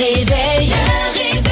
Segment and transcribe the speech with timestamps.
[0.00, 0.70] réveil.
[0.70, 1.44] Le réveil.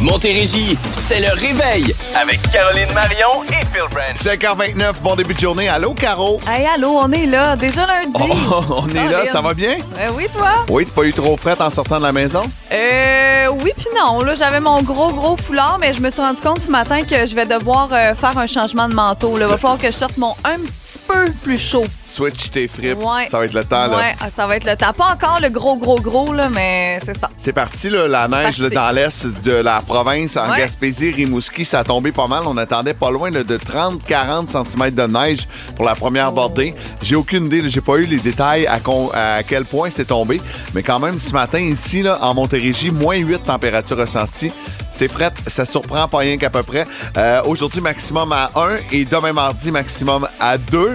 [0.00, 4.16] Montérégie, c'est le réveil avec Caroline Marion et Phil Branch.
[4.16, 5.68] 5h29, bon début de journée.
[5.68, 6.40] Allô, Caro?
[6.48, 7.54] Hey, allô, on est là.
[7.56, 8.12] Déjà lundi.
[8.20, 9.78] Oh, on est là, ça va bien?
[9.98, 10.64] Euh, oui, toi?
[10.68, 12.42] Oui, t'as pas eu trop fret en sortant de la maison?
[12.72, 14.20] Euh, oui puis non.
[14.20, 17.26] Là, j'avais mon gros, gros foulard, mais je me suis rendu compte ce matin que
[17.26, 19.34] je vais devoir euh, faire un changement de manteau.
[19.36, 21.84] Il va falloir que je sorte mon un petit peu plus chaud.
[22.04, 23.26] Switch tes fripes, Ouais.
[23.26, 23.86] ça va être le temps.
[23.86, 23.96] là.
[23.96, 24.92] Ouais, ah, ça va être le temps.
[24.92, 27.28] Pas encore le gros, gros, gros, là, mais c'est ça.
[27.36, 30.58] C'est parti, là, la neige là, dans l'est de la province, en Ouais.
[30.58, 32.42] Gaspésie, Rimouski, ça a tombé pas mal.
[32.46, 36.74] On attendait pas loin là, de 30-40 cm de neige pour la première bordée.
[37.02, 40.06] J'ai aucune idée, là, j'ai pas eu les détails à, con- à quel point c'est
[40.06, 40.40] tombé.
[40.74, 44.52] Mais quand même, ce matin, ici, là, en Montérégie, moins 8 température ressentie.
[44.90, 46.84] C'est fret, ça surprend pas rien qu'à peu près.
[47.18, 50.85] Euh, Aujourd'hui, maximum à 1 et demain mardi, maximum à 2.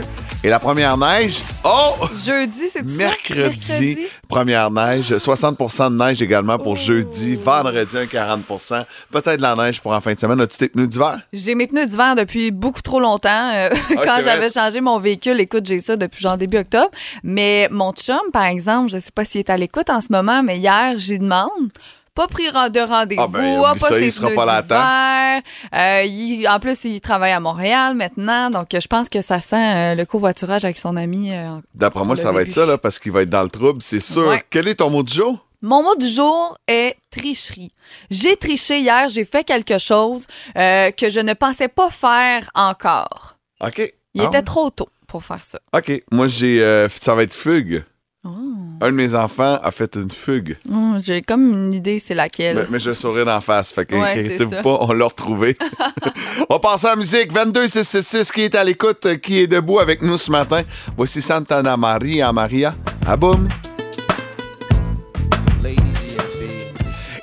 [0.44, 1.94] Et la première neige, oh!
[2.16, 2.98] Jeudi, c'est ça?
[2.98, 5.14] Mercredi, première neige.
[5.14, 7.36] 60% de neige également pour jeudi.
[7.36, 8.42] Vendredi, un 40
[9.12, 10.42] Peut-être de la neige pour en fin de semaine.
[10.42, 11.20] As-tu tes pneus d'hiver?
[11.32, 13.52] J'ai mes pneus d'hiver depuis beaucoup trop longtemps.
[13.54, 16.90] Euh, quand c'est j'avais changé mon véhicule, écoute, j'ai ça depuis genre début octobre.
[17.24, 20.42] Mais mon chum, par exemple, je sais pas s'il est à l'écoute en ce moment,
[20.42, 21.70] mais hier, j'y demande.
[22.14, 24.62] Pas pris de rendez-vous, Ah ben, pas ça, ses il sera pas là.
[25.74, 29.40] Euh, il- en plus, il travaille à Montréal maintenant, donc euh, je pense que ça
[29.40, 31.34] sent euh, le covoiturage avec son ami.
[31.34, 33.82] euh, D'après moi, ça va être ça, là, parce qu'il va être dans le trouble,
[33.82, 34.28] c'est sûr.
[34.28, 34.44] Ouais.
[34.50, 35.48] Quel est ton mot du jour?
[35.62, 37.72] Mon mot du jour est tricherie.
[38.10, 43.38] J'ai triché hier, j'ai fait quelque chose que je ne pensais pas faire encore.
[43.66, 43.94] OK.
[44.14, 45.60] Il Ah était trop tôt pour faire ça.
[45.74, 46.04] OK.
[46.12, 46.88] Moi, j'ai.
[46.94, 47.84] ça va être fugue.
[48.24, 48.30] Oh.
[48.82, 50.56] Un de mes enfants a fait une fugue.
[50.72, 52.56] Oh, j'ai comme une idée, c'est laquelle.
[52.58, 53.74] Mais, mais je souris d'en face.
[53.74, 54.62] Fait que Ouais, c'est inquiétez-vous ça.
[54.62, 55.58] pas, on l'a retrouvé.
[56.50, 57.32] on passe à la musique.
[57.34, 60.62] 22666 qui est à l'écoute, qui est debout avec nous ce matin.
[60.96, 62.76] Voici Santana Maria Maria.
[63.08, 63.48] Ah boum.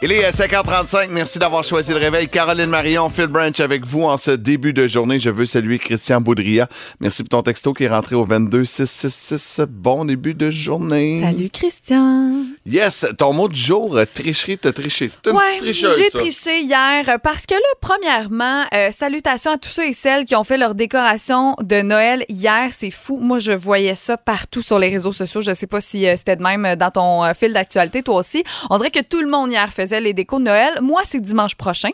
[0.00, 1.08] Il est à 5h35.
[1.10, 2.28] Merci d'avoir choisi le réveil.
[2.28, 5.18] Caroline Marion, Phil Branch avec vous en ce début de journée.
[5.18, 6.69] Je veux saluer Christian Boudria.
[7.00, 9.62] Merci pour ton texto qui est rentré au 22666.
[9.69, 11.20] Bon début de journée.
[11.25, 12.44] Salut Christian.
[12.64, 15.10] Yes, ton mot du jour, euh, tricherie, t'as triché.
[15.26, 19.69] Une Ouais, petite j'ai triché hier euh, parce que là, premièrement, euh, salutations à tous
[19.69, 22.69] ceux et celles qui ont fait leur décoration de Noël hier.
[22.70, 23.19] C'est fou.
[23.20, 25.41] Moi, je voyais ça partout sur les réseaux sociaux.
[25.41, 28.16] Je sais pas si euh, c'était de même euh, dans ton euh, fil d'actualité, toi
[28.16, 28.44] aussi.
[28.70, 30.78] On dirait que tout le monde hier faisait les décos de Noël.
[30.82, 31.91] Moi, c'est dimanche prochain,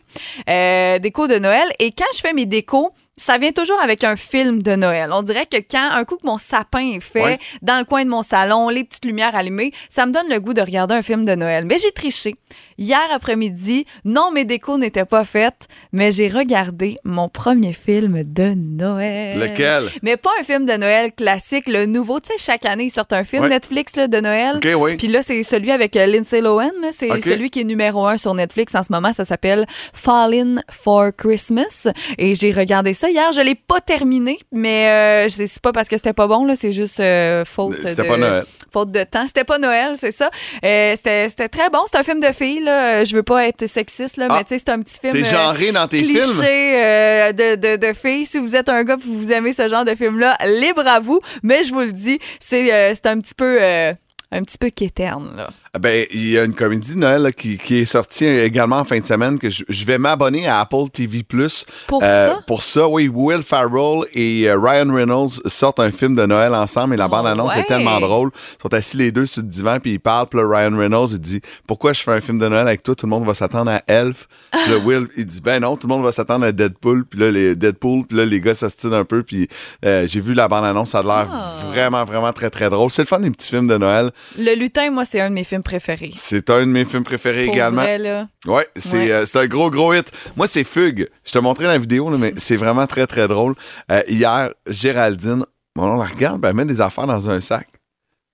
[0.49, 1.69] euh, déco de Noël.
[1.79, 5.11] Et quand je fais mes décos, ça vient toujours avec un film de Noël.
[5.13, 7.39] On dirait que quand un coup que mon sapin est fait Ouais.
[7.63, 10.53] dans le coin de mon salon, les petites lumières allumées, ça me donne le goût
[10.53, 11.65] de regarder un film de Noël.
[11.65, 12.35] Mais j'ai triché.
[12.79, 18.55] Hier après-midi, non, mes décos n'étaient pas faites, mais j'ai regardé mon premier film de
[18.57, 19.39] Noël.
[19.39, 19.89] Lequel?
[20.03, 22.21] Mais pas un film de Noël classique, le nouveau.
[22.21, 23.49] Tu sais, chaque année, ils sortent un film Ouais.
[23.51, 24.57] Netflix là, de Noël.
[24.57, 24.97] OK, oui.
[24.97, 26.71] Puis là, c'est celui avec euh, Lindsay Lohan.
[26.93, 29.13] C'est celui qui est numéro un sur Netflix en ce moment.
[29.13, 31.89] Ça s'appelle Fallen for Christmas.
[32.19, 33.33] Et j'ai regardé ça hier.
[33.33, 36.45] Je l'ai pas terminé, mais euh, c'est pas parce que c'était pas bon.
[36.45, 36.55] là.
[36.57, 38.09] C'est juste euh, faute C'était de...
[38.09, 38.45] pas Noël.
[38.73, 39.27] Faute de temps.
[39.27, 40.31] C'était pas Noël, c'est ça.
[40.65, 41.81] Euh, c'était très bon.
[41.91, 42.64] C'est un film de filles.
[42.65, 43.05] Là.
[43.05, 45.13] Je veux pas être sexiste, là, Ah, mais tu sais, c'est un petit film...
[45.13, 46.43] T'es genré dans tes cliché films?
[46.45, 48.27] euh, de, de, de filles.
[48.27, 51.21] Si vous êtes un gars et vous aimez ce genre de film-là, libre à vous.
[51.43, 53.59] Mais je vous le dis, c'est euh, c'est un petit peu...
[53.61, 53.93] euh,
[54.33, 55.51] un petit peu quéterne, là.
[55.81, 58.85] Ben, il y a une comédie de Noël là, qui, qui est sortie également en
[58.85, 61.67] fin de semaine que je, je vais m'abonner à Apple TV Plus.
[61.89, 62.41] Pour ça?
[62.47, 63.09] Pour ça, oui.
[63.09, 67.11] Will Farrell et euh, Ryan Reynolds sortent un film de Noël ensemble et la Oh,
[67.11, 67.63] bande-annonce ouais.
[67.63, 68.31] est tellement drôle.
[68.35, 70.27] Ils sont assis les deux sur le divan puis ils parlent.
[70.29, 72.95] Puis Ryan Reynolds, il dit Pourquoi je fais un film de Noël avec toi?
[72.95, 74.29] Tout le monde va s'attendre à Elf.
[74.53, 77.05] Là, Will, il dit Ben non, tout le monde va s'attendre à Deadpool.
[77.05, 78.07] Puis là, les Deadpool.
[78.07, 79.25] Puis là, les gars s'ostinent un peu.
[79.25, 79.49] Puis
[79.85, 80.91] euh, j'ai vu la bande-annonce.
[80.91, 81.53] Ça a l'air Ah.
[81.69, 82.91] vraiment, vraiment très, très drôle.
[82.93, 84.13] C'est le fun des petits films de Noël.
[84.39, 86.13] Le lutin, moi, c'est un de mes films préférés.
[86.15, 87.83] C'est un de mes films préférés Pour également.
[87.83, 88.29] vrai, là.
[88.47, 89.11] Ouais, c'est Ouais.
[89.11, 90.11] euh, c'est un gros, gros hit.
[90.37, 91.09] Moi, c'est Fugue.
[91.25, 93.55] Je te montrais la vidéo, là, mais c'est vraiment très, très drôle.
[93.91, 97.67] Euh, hier, Géraldine, bon, on la regarde, ben, elle met des affaires dans un sac.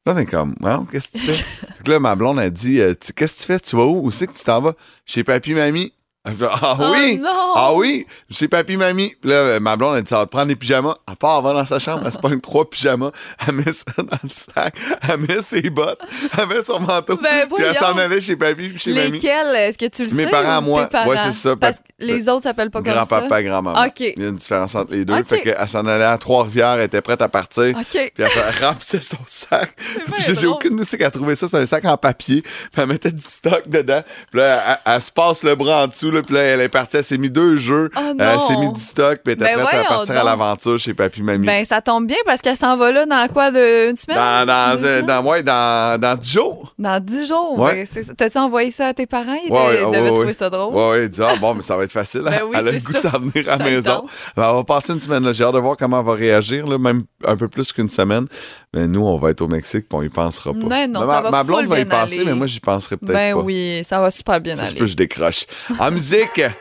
[0.07, 1.33] Là, t'es comme, wow, qu'est-ce que tu fais?
[1.79, 3.61] Fait que là, ma blonde a dit, euh, qu'est-ce que tu fais?
[3.61, 4.05] Tu vas où?
[4.05, 4.75] Où c'est que tu t'en vas?
[5.07, 5.93] Chez Papy Mamie.
[6.23, 7.17] Elle ah Oh oui!
[7.19, 7.53] non!
[7.55, 8.07] Ah oui!
[8.31, 9.15] Chez Papy Mamie.
[9.23, 10.97] Puis là, euh, ma blonde a dit, ça va te prendre des pyjamas.
[11.07, 13.11] À part, elle va dans sa chambre, elle se pogne trois pyjamas.
[13.49, 14.75] Elle met ça dans le sac.
[15.09, 15.99] Elle met ses bottes.
[16.39, 17.17] Elle met son manteau.
[17.17, 19.13] Ben, puis elle s'en allait chez Papy puis chez Mamie.
[19.13, 19.57] Lesquels?
[19.57, 20.31] Est-ce que tu le Mes sais?
[20.31, 20.87] parents à moi.
[20.89, 21.09] parents?
[21.09, 21.57] Ouais, c'est ça.
[21.57, 23.05] Parce que les autres s'appellent pas comme ça.
[23.07, 23.83] Grand-papa, grand-maman.
[23.87, 24.01] OK.
[24.01, 25.15] Il y a une différence entre les deux.
[25.15, 25.27] OK.
[25.27, 27.75] Fait qu'elle s'en allait à Trois-Rivières, elle était prête à partir.
[27.75, 27.87] OK.
[27.93, 28.29] Puis elle,
[28.59, 29.71] elle remplissait son sac.
[30.13, 32.43] Puis j'ai aucune c'est qu'elle trouvait ça, c'est un sac en papier.
[32.43, 34.03] Puis elle mettait du stock dedans.
[34.31, 36.17] Puis là, elle, elle se passe le bras en dessous tout.
[36.17, 37.91] Là, puis là, elle est partie, elle s'est mis deux jeux.
[37.97, 40.25] Oh Euh, elle s'est mis du stock, puis elle était Ben prête à partir à
[40.25, 41.47] l'aventure chez Papy Mamie.
[41.47, 44.17] Ben, ça tombe bien parce qu'elle s'en va là dans quoi, de, une semaine?
[44.17, 46.75] dans, dans, euh, ouais, dans, dans 10 jours.
[46.79, 47.59] Dans 10 jours.
[47.59, 47.87] Ouais.
[47.95, 48.05] Ben.
[48.17, 49.37] T'as-tu envoyé ça à tes parents?
[49.45, 50.75] Ils Ouais, de- ouais, devaient trouver ça drôle.
[50.75, 52.23] Ouais, ouais, il dit, ah, bon, mais ça va être facile.
[52.25, 54.05] Ben oui, elle a le goût de s'en venir à la maison.
[54.37, 55.25] Ben, on va passer une semaine.
[55.25, 55.33] là.
[55.33, 58.27] J'ai hâte de voir comment elle va réagir, là, même un peu plus qu'une semaine.
[58.75, 60.59] Mais nous, on va être au Mexique, puis on y pensera pas.
[60.59, 62.25] Non, non, Mais ça ma, va ma blonde va y penser, aller.
[62.27, 63.41] mais moi, j'y penserai peut-être Ben pas.
[63.41, 64.79] oui, ça va super bien Ça se aller.
[64.79, 65.45] peut, je décroche.
[65.81, 66.53] En musique, il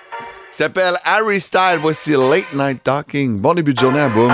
[0.50, 1.78] s'appelle Harry Style.
[1.80, 3.40] Voici Late Night Talking.
[3.40, 4.34] Bon début de journée à Boom.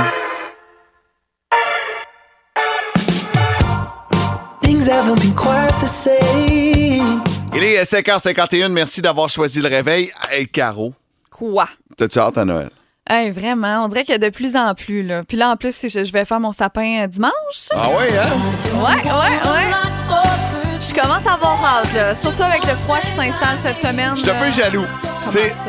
[4.62, 7.22] Things haven't been quite the same.
[7.54, 8.70] Il est 5h51.
[8.70, 10.10] Merci d'avoir choisi le réveil.
[10.32, 10.94] Hey, Caro,
[11.30, 11.68] Quoi?
[11.98, 12.70] t'as-tu hâte à Noël?
[13.08, 15.04] Hey, vraiment, on dirait qu'il y a de plus en plus.
[15.04, 15.24] Là.
[15.24, 17.32] Puis là, en plus, si je, je vais faire mon sapin euh, dimanche.
[17.76, 18.82] Ah ouais, hein?
[18.82, 20.45] Ouais, ouais, ouais.
[20.82, 22.14] Je commence à avoir hâte, là.
[22.16, 24.12] Surtout avec le froid qui s'installe cette semaine.
[24.16, 24.86] Je suis un peu jaloux.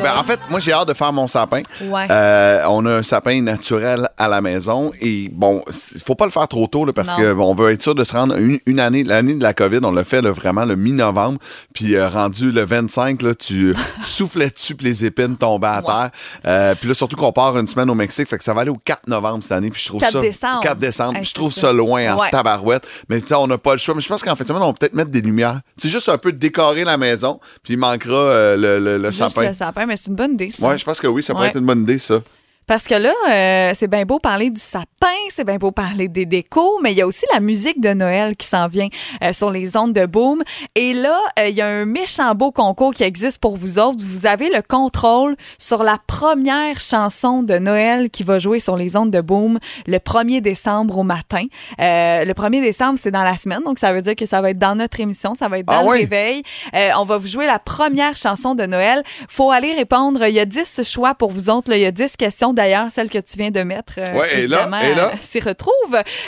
[0.03, 1.63] Ben, en fait, moi, j'ai hâte de faire mon sapin.
[1.81, 2.05] Ouais.
[2.11, 5.63] Euh, on a un sapin naturel à la maison et bon,
[5.95, 7.17] il faut pas le faire trop tôt là, parce Non.
[7.17, 9.03] que bon, on veut être sûr de se rendre une, une année.
[9.03, 11.39] L'année de la COVID, on l'a fait là, vraiment le mi-novembre.
[11.73, 16.09] Puis euh, rendu le 25, là, tu soufflais dessus puis les épines tombaient à terre.
[16.45, 18.69] Euh, puis là, surtout qu'on part une semaine au Mexique, fait que ça va aller
[18.69, 19.71] au 4 novembre cette année.
[19.71, 20.19] Puis je trouve 4 ça.
[20.21, 20.61] décembre.
[20.61, 21.17] 4 décembre.
[21.17, 21.61] Hey, je trouve ça.
[21.61, 22.29] ça loin en Ouais.
[22.29, 22.85] tabarouette.
[23.09, 23.95] Mais on n'a pas le choix.
[23.95, 25.61] Mais je pense qu'en fait, semaine, on peut-être mettre des lumières.
[25.77, 27.39] C'est juste un peu décorer la maison.
[27.63, 29.47] Puis il manquera euh, le, le- le Juste sapin.
[29.47, 30.67] le sapin, mais c'est une bonne idée, ça.
[30.67, 31.49] Ouais, je pense que oui, ça pourrait Ouais.
[31.51, 32.21] être une bonne idée, ça.
[32.67, 36.25] Parce que là, euh, c'est bien beau parler du sapin, c'est bien beau parler des
[36.25, 38.89] décos, mais il y a aussi la musique de Noël qui s'en vient
[39.23, 40.43] euh, sur les ondes de Boom.
[40.75, 44.03] Et là, euh, il y a un méchant beau concours qui existe pour vous autres.
[44.03, 48.97] Vous avez le contrôle sur la première chanson de Noël qui va jouer sur les
[48.97, 51.45] ondes de Boom le 1er décembre au matin.
[51.79, 54.49] Euh, le 1er décembre, c'est dans la semaine, donc ça veut dire que ça va
[54.49, 56.41] être dans notre émission, ça va être dans Ah le réveil.
[56.73, 59.03] Euh, on va vous jouer la première chanson de Noël.
[59.29, 60.25] Faut aller répondre.
[60.27, 61.69] Il y a 10 choix pour vous autres.
[61.69, 61.77] là.
[61.77, 63.93] Il y a 10 questions d'ailleurs, celle que tu viens de mettre.
[63.97, 65.71] euh, Ouais, et là, et euh, s'y retrouve.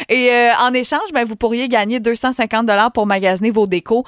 [0.08, 4.06] Et euh, en échange, ben, vous pourriez gagner 250 dollars pour magasiner vos décos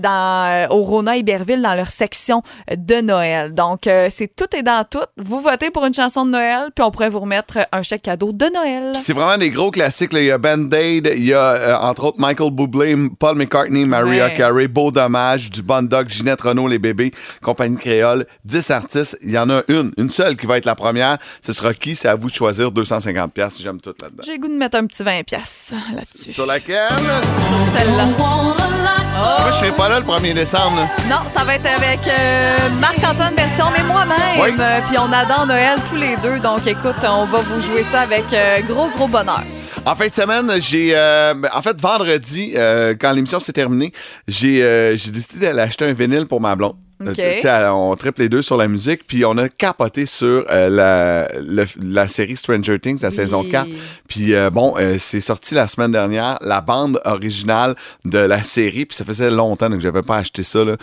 [0.00, 2.42] dans, au Rona Iberville dans leur section
[2.74, 3.52] de Noël.
[3.54, 5.02] Donc, c'est tout est dans tout.
[5.16, 8.32] Vous votez pour une chanson de Noël, puis on pourrait vous remettre un chèque cadeau
[8.32, 8.92] de Noël.
[8.94, 10.12] C'est vraiment des gros classiques.
[10.12, 10.20] là.
[10.20, 14.34] Il y a Band-Aid, il y a euh, entre autres Michael Bublé, Paul McCartney, Ouais.
[14.36, 17.12] Carey, Beau Dommage, du Bon Dog, Ginette Renault, Les Bébés,
[17.42, 18.26] Compagnie Créole.
[18.44, 19.18] 10 artistes.
[19.22, 21.18] Il y en a une, une seule qui va être la première.
[21.40, 21.96] Ce sera qui?
[21.96, 23.62] C'est à vous de choisir 250 pièces.
[23.62, 24.22] J'aime tout là-dedans.
[24.26, 26.32] J'ai le goût de mettre un petit 20 pièces là-dessus.
[26.32, 26.88] Sur laquelle?
[27.74, 28.04] Celle-là.
[29.16, 30.76] Moi, je serai pas là le 1er décembre.
[30.76, 30.88] là.
[31.08, 34.40] Non, ça va être avec euh, Marc-Antoine Bertillon, mais moi-même.
[34.40, 34.50] Oui.
[34.58, 36.38] Euh, Puis on adore Noël tous les deux.
[36.40, 39.42] Donc écoute, on va vous jouer ça avec euh, gros, gros bonheur.
[39.86, 40.92] En fin de semaine, j'ai.
[40.94, 43.92] euh, ben, en fait, vendredi, euh, quand l'émission s'est terminée,
[44.26, 46.74] j'ai euh, j'ai décidé d'aller acheter un vinyle pour ma blonde.
[47.02, 51.28] Euh, on triple les deux sur la musique, puis on a capoté sur euh, la,
[51.40, 53.14] le- la série Stranger Things, la Oui.
[53.14, 53.68] saison 4.
[54.08, 57.74] Puis euh, bon, euh, c'est sorti la semaine dernière, la bande originale
[58.04, 60.64] de la série, puis ça faisait longtemps que j'avais pas acheté ça.
[60.64, 60.76] Là.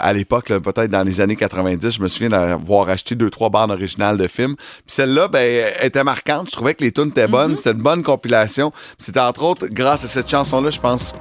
[0.00, 3.70] À l'époque, peut-être dans les années 90, je me souviens d'avoir acheté deux, trois bandes
[3.70, 4.56] originales de films.
[4.56, 6.48] Puis celle-là, ben, elle était marquante.
[6.50, 7.56] Je trouvais que les tunes étaient bonnes.
[7.56, 8.72] C'était une bonne compilation.
[8.98, 11.14] C'était entre autres, grâce à cette chanson-là, je pense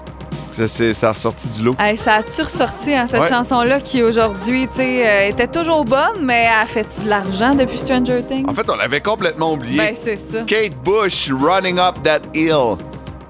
[0.51, 1.75] ça, a sorti du lot.
[1.80, 3.27] Hey, ça a-tu ressorti, hein, cette Ouais.
[3.27, 8.45] chanson-là qui aujourd'hui, euh, était toujours bonne, mais a fait-tu de l'argent depuis Stranger Things?
[8.50, 9.77] En fait, on l'avait complètement oublié.
[9.77, 10.39] Ben, c'est ça.
[10.48, 12.77] Kate Bush, Running Up That Hill.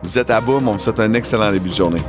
[0.03, 2.01] Vous êtes à boum, on vous souhaite un excellent début de journée.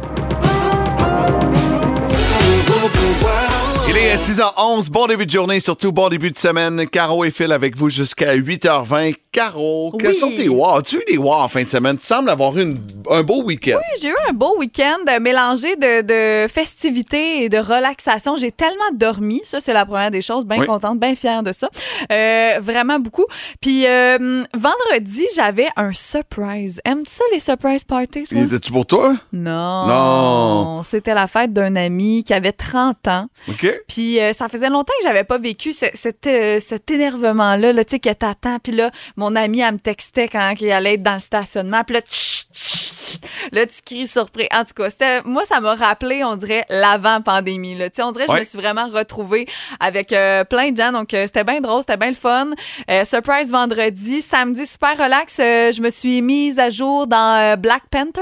[3.94, 6.86] Il est 6h11, bon début de journée, surtout bon début de semaine.
[6.88, 9.14] Caro et Phil avec vous jusqu'à 8h20.
[9.30, 10.14] Caro, quels Oui.
[10.14, 10.76] sont tes wow?
[10.76, 11.98] As-tu eu des wow en fin de semaine?
[11.98, 12.78] Tu sembles avoir eu une-
[13.10, 13.78] un beau week-end.
[14.00, 18.36] J'ai eu un beau week-end euh, mélangé de, de festivités et de relaxation.
[18.36, 19.40] J'ai tellement dormi.
[19.44, 20.46] Ça, c'est la première des choses.
[20.46, 20.66] Bien Oui.
[20.66, 21.68] contente, bien fière de ça.
[22.10, 23.26] Euh, vraiment beaucoup.
[23.60, 26.80] Puis euh, vendredi, j'avais un surprise.
[26.86, 28.24] Aimes-tu ça, les surprise parties?
[28.24, 28.40] toi?
[28.42, 29.16] Étais-tu pour toi?
[29.32, 29.86] Non.
[29.86, 30.82] Non.
[30.82, 33.26] C'était la fête d'un ami qui avait 30 ans.
[33.48, 33.66] OK.
[33.88, 37.84] Puis euh, ça faisait longtemps que j'avais pas vécu ce- cet, euh, cet énervement-là, là,
[37.84, 38.58] tu sais, que t'attends.
[38.58, 41.82] Puis là, mon ami, elle me textait quand il allait être dans le stationnement.
[41.84, 43.20] Puis là, tch, tch, tch,
[43.52, 44.46] là, tu cries surpris.
[44.54, 44.88] En tout cas,
[45.24, 47.74] moi, ça m'a rappelé, on dirait, l'avant-pandémie.
[47.74, 47.90] là.
[47.90, 49.46] Tu sais, on dirait que je me suis vraiment retrouvée
[49.80, 50.92] avec euh, plein de gens.
[50.92, 52.50] Donc, euh, c'était bien drôle, c'était bien le fun.
[52.90, 54.22] Euh, surprise vendredi.
[54.22, 55.38] Samedi, super relax.
[55.40, 58.20] euh, je me suis mise à jour dans Black Panther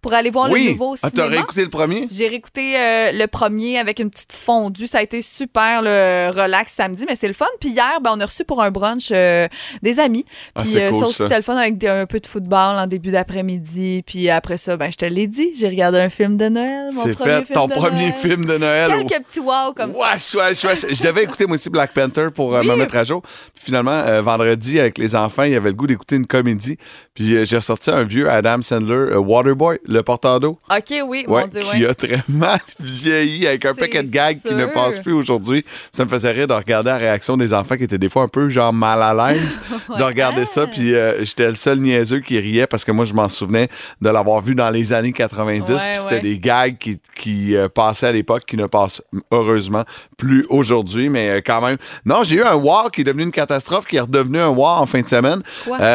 [0.00, 1.28] pour aller voir le nouveau Ah, cinéma.
[1.28, 2.06] t'aurais écouté le premier?
[2.10, 4.86] J'ai réécouté euh, le premier avec une petite fondue.
[4.86, 7.46] Ça a été super le relax samedi, mais c'est le fun.
[7.60, 9.46] Puis hier, ben, on a reçu pour un brunch euh,
[9.82, 10.24] des amis.
[10.54, 11.24] Ah, Puis euh, cool, ça aussi, ça.
[11.24, 14.02] c'était le fun avec des- un peu de football en début d'après-midi.
[14.06, 16.90] Puis après ça, ben, je te l'ai dit, j'ai regardé un film de Noël.
[16.92, 18.12] mon C'est premier fait film ton de premier Noël.
[18.14, 18.90] film de Noël.
[19.06, 20.00] Quelques petits wow comme ça.
[20.12, 20.94] Wesh, wesh, wesh.
[20.94, 23.22] Je devais écouter moi aussi Black Panther pour euh, me mettre à jour.
[23.22, 26.76] Puis finalement, vendredi, avec les enfants, il y avait le goût d'écouter une comédie.
[27.14, 30.58] Puis j'ai ressorti un vieux Adam Sandler, Waterboy, le porteur d'eau.
[30.70, 31.86] OK, oui, Ouais, mon Dieu, qui ouais.
[31.86, 35.64] a très mal vieilli avec un paquet de gags qui ne passent plus aujourd'hui.
[35.92, 38.28] Ça me faisait rire de regarder la réaction des enfants qui étaient des fois un
[38.28, 39.60] peu genre mal à l'aise
[39.98, 40.66] de regarder ça.
[40.66, 43.68] Puis euh, j'étais le seul niaiseux qui riait parce que moi, je m'en souvenais
[44.00, 45.70] de l'avoir vu dans les années 90.
[45.70, 49.84] Ouais, puis c'était des gags qui, qui euh, passaient à l'époque, qui ne passent heureusement
[50.16, 51.08] plus aujourd'hui.
[51.08, 51.76] Mais euh, quand même.
[52.04, 54.80] Non, j'ai eu un war qui est devenu une catastrophe, qui est redevenu un war
[54.80, 55.42] en fin de semaine.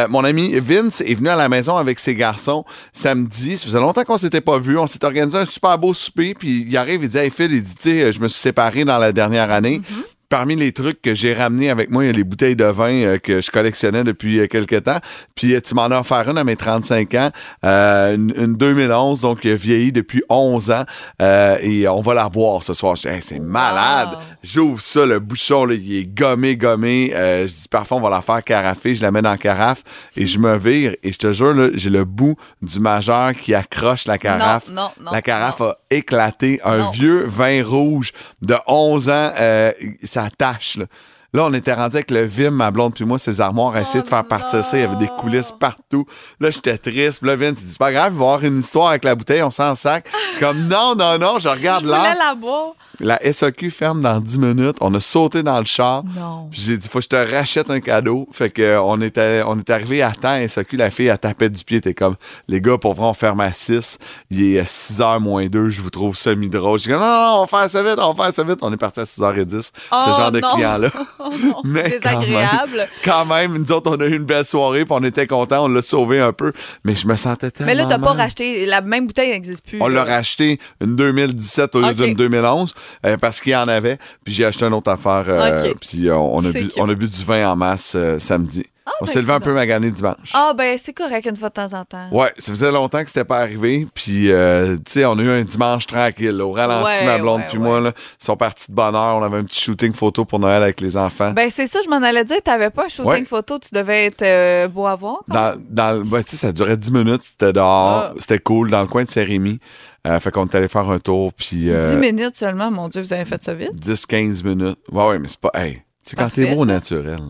[0.09, 3.57] Mon ami Vince est venu à la maison avec ses garçons samedi.
[3.57, 4.77] Ça faisait longtemps qu'on s'était pas vu.
[4.77, 6.33] On s'est organisé un super beau souper.
[6.33, 9.11] Puis il arrive, il dit Hey Phil, il dit, je me suis séparé dans la
[9.11, 9.81] dernière année.
[10.29, 12.91] Parmi les trucs que j'ai ramenés avec moi, il y a les bouteilles de vin
[13.03, 14.99] euh, que je collectionnais depuis euh, quelques temps.
[15.35, 17.29] Puis euh, tu m'en as offert une à mes 35 ans,
[17.63, 20.83] euh, une, une 2011, donc qui a vieilli depuis 11 ans.
[21.21, 22.95] Euh, et on va la boire ce soir.
[22.95, 24.17] Je dis, Hey, c'est malade.
[24.43, 27.11] J'ouvre ça, le bouchon, là, il est gommé, gommé.
[27.13, 28.95] Euh, je dis, parfois, on va la faire carafer.
[28.95, 29.83] Je la mets dans la carafe
[30.17, 30.95] et je me vire.
[31.03, 34.69] Et je te jure, là, j'ai le bout du majeur qui accroche la carafe.
[34.69, 35.67] non, non, la carafe non.
[35.67, 36.59] a éclaté.
[36.63, 36.91] Un Non.
[36.91, 39.71] vieux vin rouge de 11 ans, euh,
[40.15, 40.77] ça tâche.
[40.77, 40.85] Là.
[41.33, 44.01] Là, on était rendu avec le Vim, ma blonde puis moi, ses armoires, à essayer
[44.01, 44.77] de faire partir ça.
[44.77, 46.05] Il y avait des coulisses partout.
[46.39, 47.19] Là, j'étais triste.
[47.19, 49.03] Puis là, Vin, il dit, c'est pas grave, il va y avoir une histoire avec
[49.03, 50.07] la bouteille, on s'en sac.
[50.27, 52.15] Je suis comme, non, non, non, je regarde Je voulais là.
[52.17, 52.73] la boire.
[52.99, 54.77] La SAQ ferme dans 10 minutes.
[54.81, 56.03] On a sauté dans le char.
[56.15, 56.47] Non.
[56.51, 58.27] Puis j'ai dit, faut que je te rachète un cadeau.
[58.31, 60.35] Fait que euh, on était, on est arrivé à temps.
[60.47, 61.81] SAQ, la fille, elle tapait du pied.
[61.81, 62.15] T'es comme,
[62.47, 63.97] les gars, pour vrai, on ferme à 6.
[64.31, 65.69] Il est 6 h moins 2.
[65.69, 66.79] Je vous trouve semi-drôle.
[66.79, 68.59] J'ai dit, non, non, non, on va faire ça vite, on va faire ça vite.
[68.61, 69.71] On est parti à 6h10.
[69.91, 70.89] Oh, ce genre de client-là.
[71.17, 72.87] Oh Mais quand même, désagréable.
[73.03, 74.85] Quand même, nous autres, on a eu une belle soirée.
[74.85, 75.65] Puis on était contents.
[75.65, 76.51] On l'a sauvé un peu.
[76.83, 77.71] Mais je me sentais tellement.
[77.71, 78.17] Mais là, t'as pas mal.
[78.17, 78.65] racheté.
[78.65, 79.81] La même bouteille n'existe plus.
[79.81, 82.73] On l'a racheté une 2017 au lieu d'une 2011
[83.05, 83.97] euh, parce qu'il y en avait.
[84.23, 85.25] Puis j'ai acheté une autre affaire.
[85.27, 85.73] euh.
[85.79, 88.65] Puis euh, on, a bu, on a bu du vin en masse samedi.
[89.01, 90.31] on ben, s'est levé un peu magané dimanche.
[90.33, 92.07] Ah, ben, c'est correct une fois de temps en temps.
[92.11, 93.87] Ouais, ça faisait longtemps que c'était pas arrivé.
[93.95, 96.39] Puis, euh, tu sais, on a eu un dimanche tranquille.
[96.41, 97.63] Au ralenti, Ouais, ma blonde puis ouais.
[97.63, 99.15] moi, là, ils sont partis de bonne heure.
[99.17, 101.31] On avait un petit shooting photo pour Noël avec les enfants.
[101.31, 102.37] Ben, c'est ça, je m'en allais dire.
[102.43, 103.25] T'avais pas un shooting Ouais.
[103.25, 105.17] photo, tu devais être euh, beau à voir.
[105.27, 107.23] dans, dans, ben, tu sais, ça durait 10 minutes.
[107.23, 108.11] C'était dehors.
[108.11, 108.13] Ah.
[108.19, 108.69] C'était cool.
[108.69, 109.59] Dans le coin de Saint-Rémy.
[110.05, 111.33] Euh, fait qu'on est allé faire un tour.
[111.33, 113.73] Puis, euh, 10 minutes seulement, mon Dieu, vous avez fait ça vite?
[113.75, 114.77] 10-15 minutes.
[114.91, 115.51] Ouais, ouais, mais c'est pas.
[115.55, 115.73] Hey,
[116.05, 117.19] tu sais, quand t'es beau au naturel.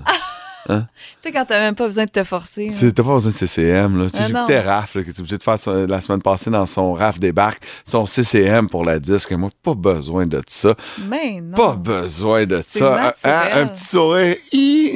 [0.67, 0.73] Tu
[1.21, 2.69] sais, quand t'as même pas besoin de te forcer.
[2.69, 3.99] Tu sais, t'as pas besoin de CCM.
[4.01, 4.07] Là.
[4.11, 4.59] Ah, J'écoutais.
[4.61, 7.61] Raph, là, qui était obligé de faire son- la semaine passée dans son Raph débarque,
[7.85, 9.31] son CCM pour la disque.
[9.33, 10.73] Moi, pas besoin de ça.
[11.07, 11.55] Mais non.
[11.55, 12.95] Pas besoin de C'est ça.
[12.95, 13.33] Un- naturel.
[13.53, 14.35] un, un petit sourire,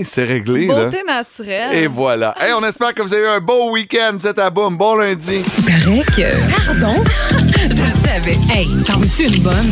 [0.06, 0.66] c'est réglé.
[0.66, 0.86] Là.
[0.86, 1.76] Beauté naturelle.
[1.76, 2.34] Et voilà.
[2.40, 4.14] Hey, on espère que vous avez eu un beau week-end.
[4.18, 4.76] Vous êtes à boum.
[4.76, 5.44] Bon lundi.
[5.68, 6.66] Paraît que.
[6.82, 7.04] Pardon?
[8.22, 8.38] Savais.
[8.52, 9.72] Hey, t'en veux-tu une bonne?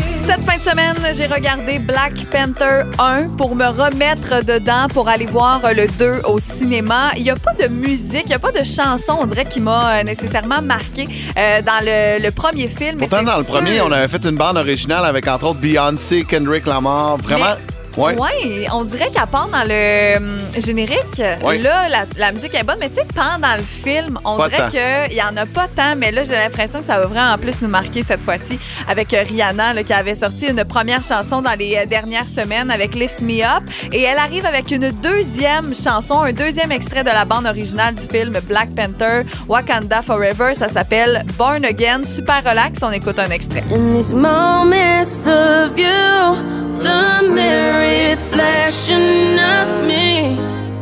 [0.00, 5.26] Cette fin de semaine, j'ai regardé Black Panther 1 pour me remettre dedans pour aller
[5.26, 7.10] voir le 2 au cinéma.
[7.16, 9.60] Il n'y a pas de musique, il n'y a pas de chanson, on dirait, qui
[9.60, 12.98] m'a euh, nécessairement marqué euh, dans le, le premier film.
[12.98, 16.22] Pourtant, dans le sûr- premier, on avait fait une bande originale avec, entre autres, Beyoncé,
[16.24, 17.16] Kendrick Lamar.
[17.18, 17.56] Vraiment.
[17.96, 18.14] Ouais.
[18.18, 21.58] Ouais, on dirait qu'à part dans le hum, générique, Ouais.
[21.58, 24.68] là, la, la musique est bonne, mais tu sais, pendant le film, on Pas dirait
[25.08, 27.38] qu'il y en a pas tant, mais là, j'ai l'impression que ça va vraiment en
[27.38, 28.58] plus nous marquer cette fois-ci
[28.88, 32.70] avec euh, Rihanna, là, qui avait sorti une première chanson dans les euh, dernières semaines
[32.70, 37.10] avec Lift Me Up, et elle arrive avec une deuxième chanson, un deuxième extrait de
[37.10, 42.82] la bande originale du film Black Panther, Wakanda Forever, ça s'appelle Born Again, super relax,
[42.82, 43.62] on écoute un extrait.
[43.70, 50.36] In these moments of you, the mirror reflection of me.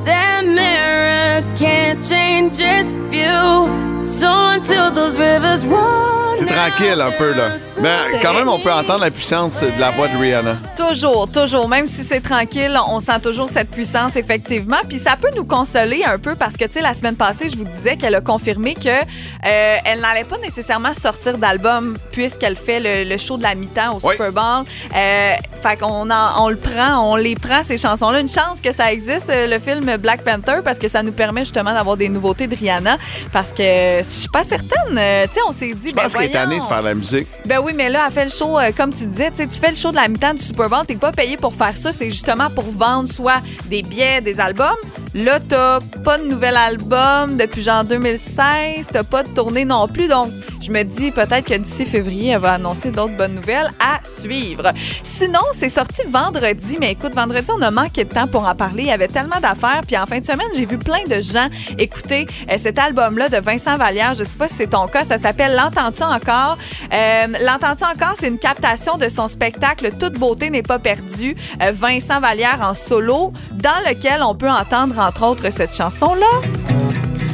[0.04, 1.09] That mirror
[1.58, 3.68] can't change its view.
[4.02, 6.08] So until those rivers run.
[6.32, 7.54] C'est tranquille un peu, là.
[7.82, 10.58] Mais quand même, on peut entendre la puissance de la voix de Rihanna.
[10.76, 11.68] Toujours, toujours.
[11.68, 14.76] Même si c'est tranquille, on sent toujours cette puissance, effectivement.
[14.88, 17.56] Puis ça peut nous consoler un peu parce que, tu sais, la semaine passée, je
[17.56, 22.78] vous disais qu'elle a confirmé que euh, elle n'allait pas nécessairement sortir d'album puisqu'elle fait
[22.78, 24.12] le, le show de la mi-temps au Oui.
[24.12, 24.64] Super Bowl.
[24.96, 25.32] Euh,
[25.62, 28.20] fait qu'on en- on le prend, on les prend, ces chansons-là.
[28.20, 31.29] Une chance que ça existe, euh, le film Black Panther, parce que ça nous permet
[31.38, 32.98] justement d'avoir des nouveautés de Rihanna.
[33.32, 34.98] Parce que je suis pas certaine.
[34.98, 36.94] euh, tu sais, on s'est dit, Je ben pense qu'elle est tannée de faire la
[36.94, 37.28] musique.
[37.46, 39.58] Ben oui, mais là, elle fait le show, euh, comme tu disais, tu sais, tu
[39.60, 41.92] fais le show de la mi-temps du Super Bowl, t'es pas payé pour faire ça,
[41.92, 44.76] c'est justement pour vendre soit des billets, des albums,
[45.12, 50.06] Là, t'as pas de nouvel album depuis genre 2016, t'as pas de tournée non plus,
[50.06, 50.30] donc
[50.62, 54.70] je me dis peut-être que d'ici février, elle va annoncer d'autres bonnes nouvelles à suivre.
[55.02, 58.84] Sinon, c'est sorti vendredi, mais écoute, vendredi, on a manqué de temps pour en parler.
[58.84, 61.48] Il y avait tellement d'affaires, puis en fin de semaine, j'ai vu plein de gens
[61.78, 64.14] écouter euh, cet album-là de Vincent Vallière.
[64.14, 66.58] Je sais pas si c'est ton cas, ça s'appelle L'entends-tu encore?
[66.92, 71.72] Euh, L'entends-tu encore, c'est une captation de son spectacle Toute beauté n'est pas perdue, euh,
[71.72, 76.26] Vincent Vallière en solo, dans lequel on peut entendre entre autres cette chanson-là.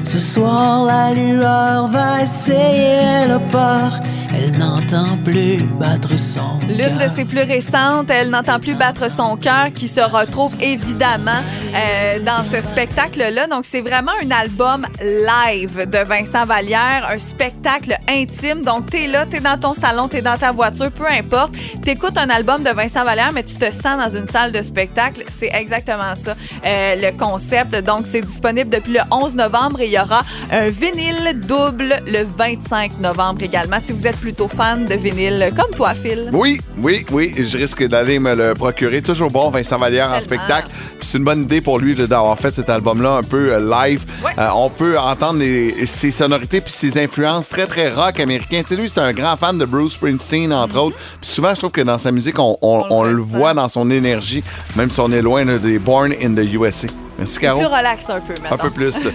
[0.05, 1.90] Ce soir, la lueur.
[4.38, 9.37] Elle n'entend plus battre son L'une de ses plus récentes, Elle n'entend plus battre son
[9.37, 11.40] cœur, qui se retrouve évidemment
[11.75, 13.47] euh, dans ce spectacle-là.
[13.47, 18.61] Donc, c'est vraiment un album live de Vincent Vallière, un spectacle intime.
[18.61, 21.55] Donc, t'es là, t'es dans ton salon, t'es dans ta voiture, peu importe.
[21.83, 25.25] T'écoutes un album de Vincent Vallière, mais tu te sens dans une salle de spectacle.
[25.28, 26.35] C'est exactement ça,
[26.66, 27.75] euh, le concept.
[27.83, 32.25] Donc, c'est disponible depuis le 11 novembre et il y aura un vinyle double le
[32.37, 33.78] 25 novembre également.
[33.81, 36.30] Si vous êtes plutôt fan de vinyle, comme toi, Phil.
[36.33, 39.00] Oui, oui, oui, je risque d'aller me le procurer.
[39.00, 40.66] Toujours bon, Vincent Vallière en spectacle.
[41.00, 44.00] C'est une bonne idée pour lui d'avoir fait cet album-là un peu euh, live.
[44.25, 44.33] Ouais.
[44.37, 48.62] Euh, on peut entendre les- ses sonorités puis ses influences très, très rock américain.
[48.66, 50.97] Tu sais, lui, c'est un grand fan de Bruce Springsteen, entre autres.
[51.21, 52.85] Puis souvent, je trouve que dans sa musique, on, on-.
[52.90, 54.42] On le voit dans son énergie,
[54.75, 56.88] même si on est loin là, des Born in the USA.
[57.18, 57.58] Merci, Caro.
[57.61, 59.08] Plus relax un peu, Un peu plus.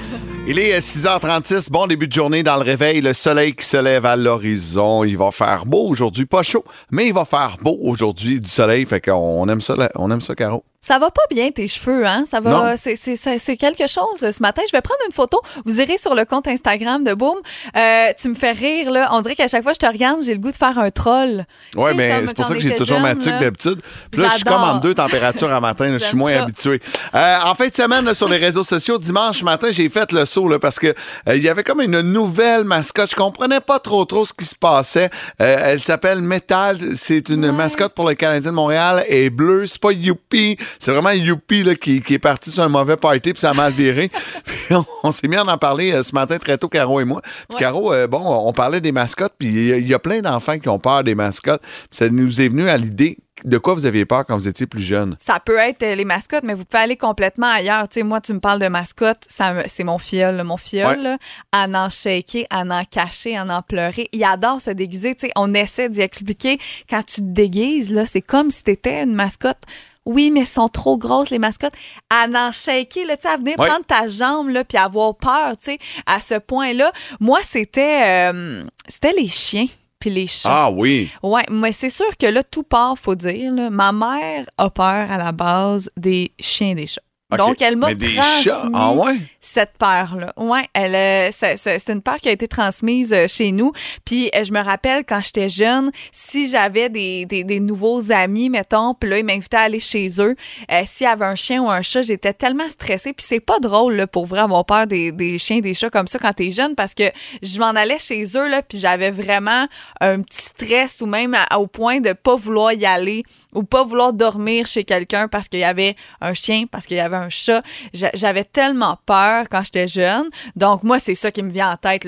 [0.47, 1.69] Il est euh, 6h36.
[1.69, 2.99] Bon début de journée dans le réveil.
[3.01, 5.03] Le soleil qui se lève à l'horizon.
[5.03, 6.25] Il va faire beau aujourd'hui.
[6.25, 8.85] Pas chaud, mais il va faire beau aujourd'hui du soleil.
[8.85, 10.63] Fait qu'on on aime ça, on aime ça, Caro.
[10.83, 12.23] Ça va pas bien tes cheveux, hein?
[12.29, 12.75] Ça va.
[12.75, 14.63] C'est, quelque chose ce matin.
[14.65, 15.39] Je vais prendre une photo.
[15.63, 17.37] Vous irez sur le compte Instagram de Boom.
[17.77, 19.09] Euh, tu me fais rire, là.
[19.11, 20.89] On dirait qu'à chaque fois que je te regarde, j'ai le goût de faire un
[20.89, 21.45] troll.
[21.75, 23.39] Sais, mais c'est pour ça que j'ai toujours ma là.
[23.39, 23.79] d'habitude.
[24.09, 25.93] Puis là, je suis comme en deux températures à matin.
[25.93, 26.41] Je suis moins ça.
[26.41, 26.81] habitué.
[27.13, 30.25] Euh, en fin de semaine, là, sur les réseaux sociaux, dimanche matin, j'ai fait le
[30.25, 33.11] saut là, parce que euh, il y avait comme une nouvelle mascotte.
[33.11, 35.11] Je comprenais pas trop trop ce qui se passait.
[35.37, 36.79] Elle s'appelle Metal.
[36.95, 39.05] C'est une mascotte pour le Canadien de Montréal.
[39.07, 39.67] Elle est bleue.
[39.67, 40.57] C'est pas Youpi.
[40.79, 43.53] C'est vraiment Youpi là, qui, qui est parti sur un mauvais party puis ça a
[43.53, 44.09] mal viré.
[44.45, 47.05] Puis on, on s'est mis à en parler euh, ce matin très tôt, Caro et
[47.05, 47.21] moi.
[47.21, 47.59] Puis Ouais.
[47.59, 50.21] Caro, euh, bon, on parlait des mascottes, puis il y a- il y, a plein
[50.21, 51.61] d'enfants qui ont peur des mascottes.
[51.61, 54.67] Puis ça nous est venu à l'idée de quoi vous aviez peur quand vous étiez
[54.67, 55.15] plus jeune?
[55.19, 57.89] Ça peut être euh, les mascottes, mais vous pouvez aller complètement ailleurs.
[57.89, 59.27] Tu sais, moi, tu me parles de mascotte,
[59.67, 60.43] c'est mon fiole.
[60.43, 61.03] Mon fiole, Ouais.
[61.03, 61.17] là,
[61.51, 64.07] à en shaker, à en cacher, à en pleurer.
[64.11, 65.15] Il adore se déguiser.
[65.15, 66.59] Tu sais, on essaie d'y expliquer.
[66.89, 69.63] Quand tu te déguises, là, c'est comme si t'étais une mascotte.
[70.11, 71.73] Oui, mais elles sont trop grosses, les mascottes.
[72.09, 73.67] À en shaker, là, tu sais, à venir Ouais.
[73.67, 76.91] prendre ta jambe, là, puis avoir peur, tu sais, à ce point-là.
[77.19, 79.65] Moi, c'était, euh, c'était les chiens
[79.99, 80.49] puis les chats.
[80.65, 81.11] Ah oui.
[81.21, 83.51] Ouais, mais c'est sûr que là, tout part, faut dire.
[83.53, 83.69] là.
[83.69, 87.01] Ma mère a peur à la base des chiens et des chats.
[87.37, 89.17] Donc, elle m'a transmis chats, ah ouais?
[89.39, 90.33] cette peur-là.
[90.37, 93.71] Ouais, elle, euh, c'est, c'est- c'est une peur qui a été transmise euh, chez nous.
[94.05, 98.49] Puis euh, je me rappelle quand j'étais jeune, si j'avais des, des, des nouveaux amis,
[98.49, 100.35] mettons, puis là, ils m'invitaient à aller chez eux,
[100.71, 103.13] euh, s'il y avait un chien ou un chat, j'étais tellement stressée.
[103.13, 106.07] Puis c'est pas drôle, là, pour vrai, avoir peur des, des chiens des chats comme
[106.07, 107.03] ça quand t'es jeune, parce que
[107.41, 109.67] je m'en allais chez eux, là, puis j'avais vraiment
[109.99, 113.83] un petit stress ou même à- au point de pas vouloir y aller ou pas
[113.83, 117.20] vouloir dormir chez quelqu'un parce qu'il y avait un chien, parce qu'il y avait un
[117.29, 117.63] chat.
[117.93, 120.29] J'a- J'avais tellement peur quand j'étais jeune.
[120.55, 122.05] Donc, moi, c'est ça qui me vient en tête,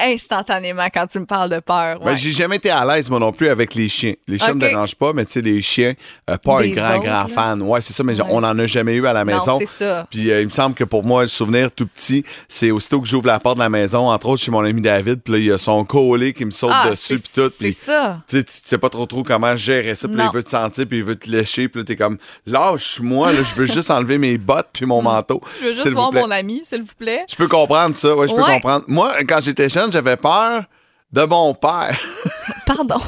[0.00, 1.98] instantanément quand tu me parles de peur.
[2.00, 2.16] Ben, ouais.
[2.16, 4.14] j'ai jamais été à l'aise, moi non plus, avec les chiens.
[4.26, 4.54] Les chiens OK.
[4.56, 5.94] me dérangent pas, mais tu sais, les chiens,
[6.30, 7.28] euh, pas Des un grand, autres, grand là.
[7.28, 7.62] fan.
[7.62, 8.26] Ouais, c'est ça, mais Ouais.
[8.30, 9.58] on en a jamais eu à la Non, maison.
[9.58, 10.06] c'est ça.
[10.10, 13.06] Puis euh, il me semble que pour moi, le souvenir tout petit, c'est aussitôt que
[13.08, 15.44] j'ouvre la porte de la maison, entre autres chez mon ami David, puis là, il
[15.46, 17.50] y a son collet qui me saute Ah, dessus, puis tout.
[17.58, 18.20] C'est ça.
[18.28, 20.28] Tu sais, pas trop trop comment gérer ça, puis Non.
[20.32, 23.42] il veut te sentir, puis il veut te lécher, puis là, t'es comme, lâche-moi, là,
[23.42, 25.40] je veux juste enlever mes bottes puis mon manteau.
[25.60, 27.24] Je veux juste voir mon ami, s'il vous plaît.
[27.28, 28.84] Je peux comprendre ça, ouais, je peux comprendre.
[28.88, 30.64] Moi, quand j'étais jeune, j'avais peur
[31.12, 31.98] de mon père.
[32.66, 32.98] Pardon.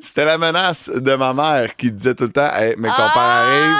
[0.00, 3.08] C'était la menace de ma mère qui disait tout le temps, hey, mais que ton
[3.12, 3.76] père arrive.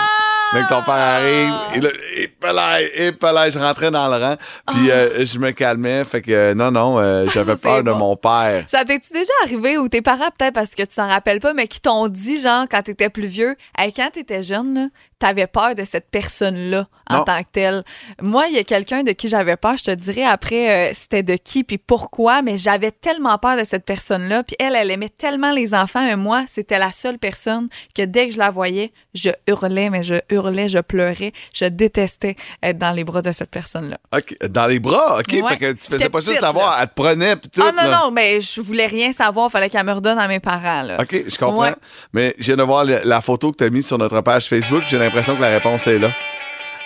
[0.54, 4.36] Mais que ton père arrive, et là, et palais, je rentrais dans le rang,
[4.68, 7.56] puis euh, je me calmais, fait que euh, non, non, euh, j'avais Ah.
[7.56, 8.64] C'est peur de mon père.
[8.66, 11.66] Ça t'es-tu déjà arrivé ou tes parents, peut-être parce que tu t'en rappelles pas, mais
[11.66, 14.86] qui t'ont dit, genre, quand t'étais plus vieux, hey, quand t'étais jeune, là,
[15.18, 17.84] t'avais peur de cette personne-là en tant que telle.
[18.20, 21.22] Moi, il y a quelqu'un de qui j'avais peur, je te dirais après, euh, c'était
[21.22, 24.42] de qui puis pourquoi, mais j'avais tellement peur de cette personne-là.
[24.42, 28.28] Puis elle, elle aimait tellement les enfants, et moi, c'était la seule personne que dès
[28.28, 32.92] que je la voyais, je hurlais, mais je hurlais, je pleurais, je détestais être dans
[32.92, 33.96] les bras de cette personne-là.
[34.14, 35.32] OK, Dans les bras, OK?
[35.32, 35.42] Ouais.
[35.48, 36.52] Fait que tu faisais pas juste là.
[36.80, 37.62] elle te prenait, puis tout.
[37.64, 38.00] Ah non, là.
[38.02, 40.82] non, mais je voulais rien savoir, fallait qu'elle me redonne à mes parents.
[40.82, 40.98] Là.
[41.00, 41.62] OK, je comprends.
[41.62, 41.74] Ouais.
[42.12, 44.82] Mais je viens de voir la photo que tu as mise sur notre page Facebook.
[44.88, 46.10] J'ai l'impression que la réponse est là.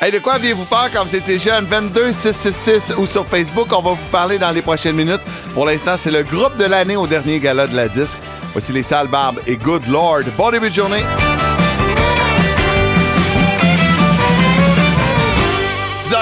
[0.00, 1.64] Hey, de quoi aviez-vous peur quand vous étiez jeune?
[1.64, 3.68] 22 666 ou sur Facebook.
[3.70, 5.20] On va vous parler dans les prochaines minutes.
[5.54, 8.18] Pour l'instant, c'est le groupe de l'année au dernier gala de la disque.
[8.52, 10.22] Voici les Sales Barbes et Good Lord.
[10.36, 11.04] Bon début de journée.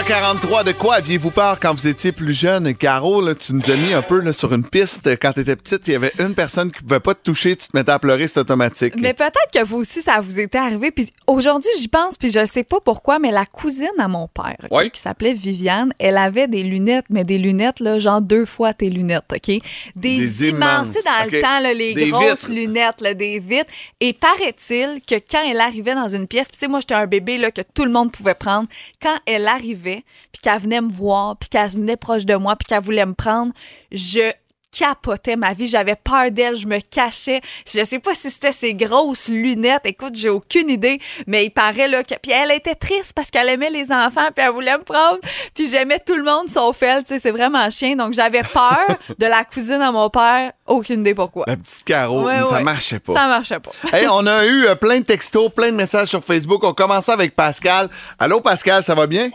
[0.00, 2.74] 6h43, de quoi aviez-vous peur quand vous étiez plus jeune?
[2.74, 5.10] Caro, là, tu nous as mis un peu là, sur une piste.
[5.20, 7.68] Quand tu étais petite, il y avait une personne qui pouvait pas te toucher, tu
[7.68, 8.94] te mettais à pleurer, c'est automatique.
[8.98, 10.90] Mais peut-être que vous aussi, ça vous était arrivé.
[10.90, 14.56] Puis aujourd'hui, j'y pense, puis je sais pas pourquoi, mais la cousine à mon père,
[14.90, 18.88] qui s'appelait Viviane, elle avait des lunettes, mais des lunettes, là, genre deux fois tes
[18.88, 19.48] lunettes, OK?
[19.48, 19.60] Des,
[19.96, 22.52] Des immenses, dans le temps, là, les Des grosses vitres.
[22.52, 23.70] lunettes, là, des vitres.
[24.00, 27.06] Et paraît-il que quand elle arrivait dans une pièce, puis tu sais, moi, j'étais un
[27.06, 28.66] bébé, là, que tout le monde pouvait prendre,
[29.02, 29.89] quand elle arrivait,
[30.32, 33.14] puis qu'elle venait me voir, puis qu'elle venait proche de moi, puis qu'elle voulait me
[33.14, 33.52] prendre,
[33.92, 34.32] je
[34.78, 35.66] capotais ma vie.
[35.66, 37.40] J'avais peur d'elle, je me cachais.
[37.66, 39.80] Je sais pas si c'était ses grosses lunettes.
[39.84, 43.48] Écoute, j'ai aucune idée, mais il paraît là que puis elle était triste parce qu'elle
[43.48, 45.18] aimait les enfants puis elle voulait me prendre.
[45.56, 47.96] Puis j'aimais tout le monde sauf elle, tu sais, c'est vraiment chien.
[47.96, 48.78] Donc j'avais peur
[49.18, 51.46] de la cousine à mon père, aucune idée pourquoi.
[51.48, 52.62] La petite Caro, Ouais, ça ouais.
[52.62, 53.12] marchait pas.
[53.14, 53.72] Ça marchait pas.
[53.92, 56.62] Hey, on a eu euh, plein de textos, plein de messages sur Facebook.
[56.62, 57.88] On commence avec Pascal.
[58.20, 59.30] Allô, Pascal, ça va bien?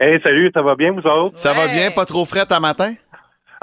[0.00, 1.38] Hey, salut, ça va bien, vous autres?
[1.38, 1.72] Ça va Ouais.
[1.72, 1.90] bien?
[1.90, 2.92] Pas trop frais à matin?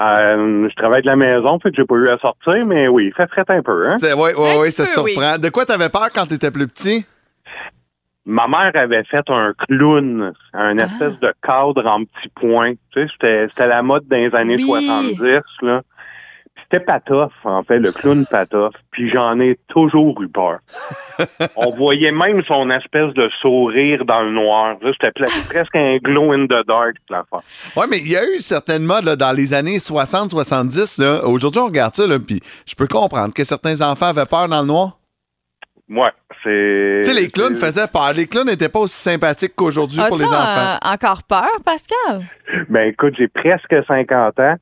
[0.02, 3.10] Euh, je travaille de la maison, fait que j'ai pas eu à sortir, mais oui,
[3.16, 3.96] ça ferait un peu, hein?
[4.02, 5.38] Oui, oui, Un oui, petit ça peu, surprend.
[5.38, 7.06] De quoi t'avais peur quand t'étais plus petit?
[8.26, 12.74] Ma mère avait fait un clown, un espèce de cadre en petits points.
[12.92, 14.84] Tu sais, c'était, c'était la mode dans les années Oui.
[14.84, 15.80] 70, là.
[16.68, 18.74] C'était Patoff, en fait, le clown Patoff.
[18.90, 20.58] Puis j'en ai toujours eu peur.
[21.56, 24.76] On voyait même son espèce de sourire dans le noir.
[24.82, 25.12] C'était
[25.48, 27.40] presque un glow in the dark, l'affaire.
[27.76, 31.00] Oui, mais il y a eu certaines modes là, dans les années 60-70.
[31.02, 31.24] là.
[31.28, 34.60] Aujourd'hui, on regarde ça, là, puis je peux comprendre que certains enfants avaient peur dans
[34.60, 34.98] le noir.
[35.88, 36.10] Ouais,
[36.42, 37.02] c'est...
[37.04, 38.12] Tu sais, les clowns faisaient peur.
[38.12, 40.34] Les clowns n'étaient pas aussi sympathiques qu'aujourd'hui pour les enfants.
[40.84, 42.26] euh, encore peur, Pascal?
[42.68, 44.54] Ben écoute, j'ai presque 50 ans,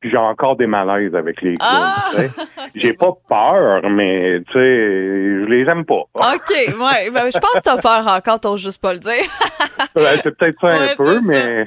[0.00, 1.70] puis j'ai encore des malaises avec les clowns.
[1.72, 1.96] Ah!
[2.14, 2.30] tu sais.
[2.74, 5.94] J'ai pas peur, mais tu sais, je les aime pas.
[6.14, 7.10] OK, ouais.
[7.10, 9.12] Ben, je pense que t'as peur encore, t'oses juste pas le dire.
[9.94, 11.20] Ben, c'est peut-être ça Ouais, un peu, ça.
[11.24, 11.66] mais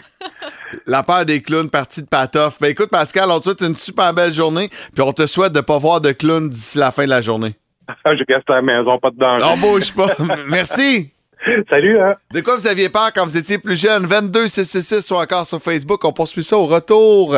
[0.85, 2.59] La peur des clowns, partie de Patoff.
[2.59, 5.61] Ben écoute, Pascal, on te souhaite une super belle journée, puis on te souhaite de
[5.61, 7.55] pas voir de clowns d'ici la fin de la journée.
[8.05, 9.45] je reste à la maison, pas de danger.
[9.45, 10.09] On bouge pas.
[10.47, 11.11] Merci.
[11.69, 12.15] Salut, hein?
[12.33, 14.05] De quoi vous aviez peur quand vous étiez plus jeune?
[14.05, 16.03] 22 666 ou encore sur Facebook.
[16.05, 17.35] On poursuit ça au retour.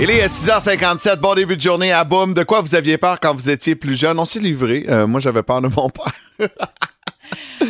[0.00, 1.16] Il est 6h57.
[1.16, 2.32] Bon début de journée à Boum.
[2.32, 4.18] De quoi vous aviez peur quand vous étiez plus jeune?
[4.18, 4.86] On s'est livré.
[4.88, 6.48] Euh, moi, j'avais peur de mon père.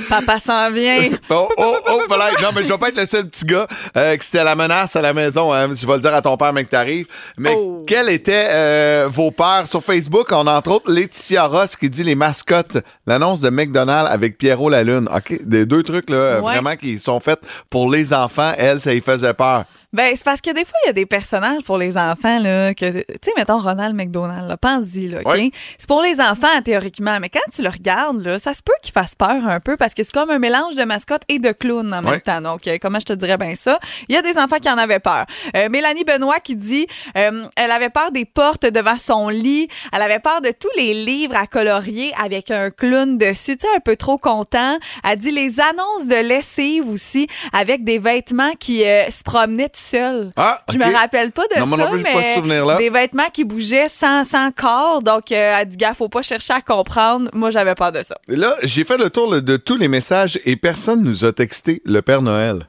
[0.08, 1.08] Papa s'en vient.
[1.30, 2.30] Oh, oh, oh, voilà.
[2.40, 3.66] Non, mais je dois pas être le seul petit gars
[3.96, 5.52] euh, que c'était la menace à la maison.
[5.52, 5.74] hein.
[5.74, 7.06] Je vais le dire à ton père, mec, t'arrives.
[7.36, 7.82] Mais Oh.
[7.86, 9.66] quels étaient euh, vos peurs?
[9.66, 12.78] Sur Facebook, on a entre autres Laetitia Ross qui dit les mascottes.
[13.08, 15.08] L'annonce de McDonald's avec Pierrot la Lune.
[15.14, 16.52] OK, des deux trucs, là, Ouais.
[16.52, 18.52] vraiment qui sont faits pour les enfants.
[18.56, 19.64] Elle, ça y faisait peur.
[19.92, 22.74] Ben, c'est parce que des fois, il y a des personnages pour les enfants, là,
[22.74, 25.52] que, tu sais, mettons Ronald McDonald, là, pense-y, là, OK?
[25.78, 28.92] C'est pour les enfants, théoriquement, mais quand tu le regardes, là, ça se peut qu'il
[28.92, 31.92] fasse peur un peu parce que c'est comme un mélange de mascotte et de clown
[31.92, 32.40] en même temps.
[32.40, 33.80] Donc, euh, comment je te dirais bien ça?
[34.08, 35.26] Il y a des enfants qui en avaient peur.
[35.56, 40.02] Euh, Mélanie Benoît qui dit, euh, elle avait peur des portes devant son lit, elle
[40.02, 43.80] avait peur de tous les livres à colorier avec un clown dessus, tu sais, un
[43.80, 44.78] peu trop content.
[45.02, 50.30] Elle dit les annonces de lessive aussi avec des vêtements qui se promenaient seuls.
[50.36, 53.44] Ah, Je me rappelle pas de Non, ça, plus, mais pas ce des vêtements qui
[53.44, 55.02] bougeaient sans, sans corps.
[55.02, 57.28] Donc, euh, elle dit, gars, faut pas chercher à comprendre.
[57.32, 58.16] Moi, j'avais peur de ça.
[58.28, 62.02] Là, j'ai fait le tour de tous les messages et personne nous a texté le
[62.02, 62.68] Père Noël.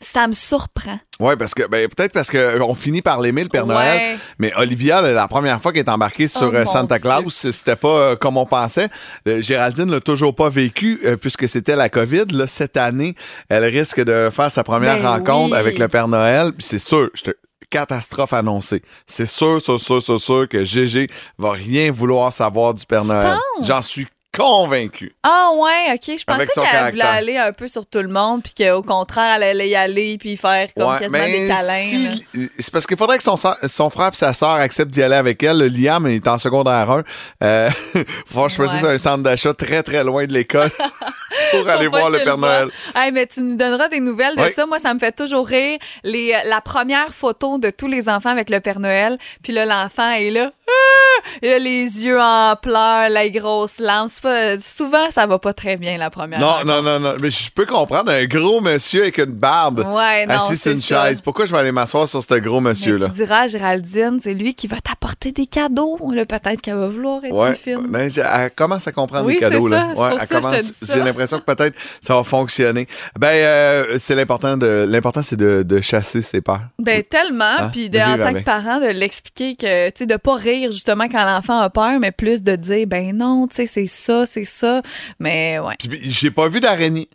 [0.00, 0.98] Ça me surprend.
[1.20, 3.74] Oui, parce que ben, peut-être parce qu'on finit par l'aimer, le Père Ouais.
[3.74, 4.18] Noël.
[4.38, 6.98] Mais Olivia, la première fois qu'elle est embarquée sur Oh, euh, mon Santa.
[6.98, 8.90] Claus, c'était pas euh, comme on pensait.
[9.26, 12.26] Euh, Géraldine l'a toujours pas vécu euh, puisque c'était la COVID.
[12.32, 13.14] Là, cette année,
[13.48, 15.58] elle risque de faire sa première Ben rencontre oui.
[15.58, 16.52] avec le Père Noël.
[16.52, 17.30] Puis c'est sûr, je te-
[17.70, 18.82] catastrophe annoncée.
[19.06, 23.08] C'est sûr, sûr, sûr, sûr, sûr que Gégé va rien vouloir savoir du Père Tu
[23.08, 23.36] Noël.
[23.62, 25.14] J'en suis convaincu.
[25.22, 26.18] Ah ouais, ok.
[26.18, 29.42] Je pensais qu'elle voulait aller un peu sur tout le monde, puis qu'au contraire, elle
[29.42, 31.82] allait y aller, puis faire comme Ouais, quasiment des câlins.
[31.82, 35.16] si- c'est parce qu'il faudrait que son, son frère et sa sœur acceptent d'y aller
[35.16, 35.58] avec elle.
[35.58, 37.02] Le Liam est en secondaire 1.
[37.42, 37.70] Euh,
[38.26, 38.94] faut que je Ouais.
[38.94, 40.70] un centre d'achat très très loin de l'école
[41.52, 42.36] pour aller voir le Père.
[42.36, 42.68] Noël.
[42.94, 44.50] Hey, mais tu nous donneras des nouvelles de Oui.
[44.50, 44.66] ça.
[44.66, 45.78] Moi, ça me fait toujours rire.
[46.02, 49.64] Les, euh, la première photo de tous les enfants avec le Père Noël, puis là,
[49.66, 50.50] l'enfant est là.
[50.68, 51.28] Ah!
[51.42, 54.08] Il a les yeux en pleurs, la grosse lampe.
[54.12, 56.66] C'est pas- Souvent, ça va pas très bien la première Non, rencontre.
[56.66, 57.14] non, non, non.
[57.20, 60.82] Mais je peux comprendre un gros monsieur avec une barbe Ouais, non, assis sur une
[60.82, 61.06] ça.
[61.06, 61.20] chaise.
[61.20, 63.06] Pourquoi je vais aller m'asseoir sur ce gros monsieur-là?
[63.06, 65.96] tu diras Géraldine, c'est lui qui va t'apporter des cadeaux.
[65.96, 67.54] Peut-être qu'elle va vouloir être Ouais.
[67.54, 67.86] fine.
[67.88, 69.68] Ben, elle commence à comprendre Oui, les cadeaux.
[69.68, 69.88] là.
[69.96, 70.72] Ouais, elle ça commence-.
[70.82, 72.86] J'ai l'impression que peut-être ça va fonctionner.
[73.18, 76.60] Ben, euh, c'est l'important de l'important, c'est de, de chasser ses peurs.
[76.78, 77.70] Ben tellement, Hein?
[77.72, 78.38] puis De en tant avec.
[78.38, 81.98] que parent, de l'expliquer que, tu sais, de pas rire justement quand l'enfant a peur,
[82.00, 84.80] mais plus de dire, ben non, tu sais, c'est ça, c'est ça.
[85.18, 85.74] Mais ouais.
[85.78, 87.08] Puis j'ai pas vu d'araignée.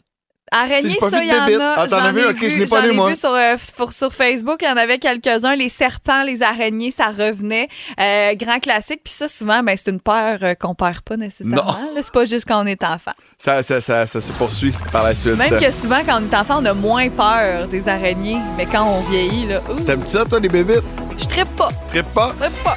[0.54, 1.76] Araignée, ça, vu il y en a.
[1.78, 2.20] Ah, J'en vu?
[2.20, 3.08] ai Ok, je l'ai pas lu, moi.
[3.08, 5.56] vu sur, euh, sur, sur Facebook, il y en avait quelques-uns.
[5.56, 7.70] Les serpents, les araignées, ça revenait.
[8.02, 9.00] Euh, grand classique.
[9.02, 11.80] Puis ça, souvent, ben, c'est une peur euh, qu'on perd pas nécessairement.
[12.02, 13.14] C'est pas juste quand on est enfant.
[13.38, 15.38] Ça, ça, ça, ça se poursuit par la suite.
[15.38, 18.40] Même que souvent, quand on est enfant, on a moins peur des araignées.
[18.58, 20.84] Mais quand on vieillit, là, T'aimes ça, toi, les bébites?
[21.18, 21.70] je trippe pas.
[21.88, 22.36] Trippe pas?
[22.38, 22.76] Trippe pas.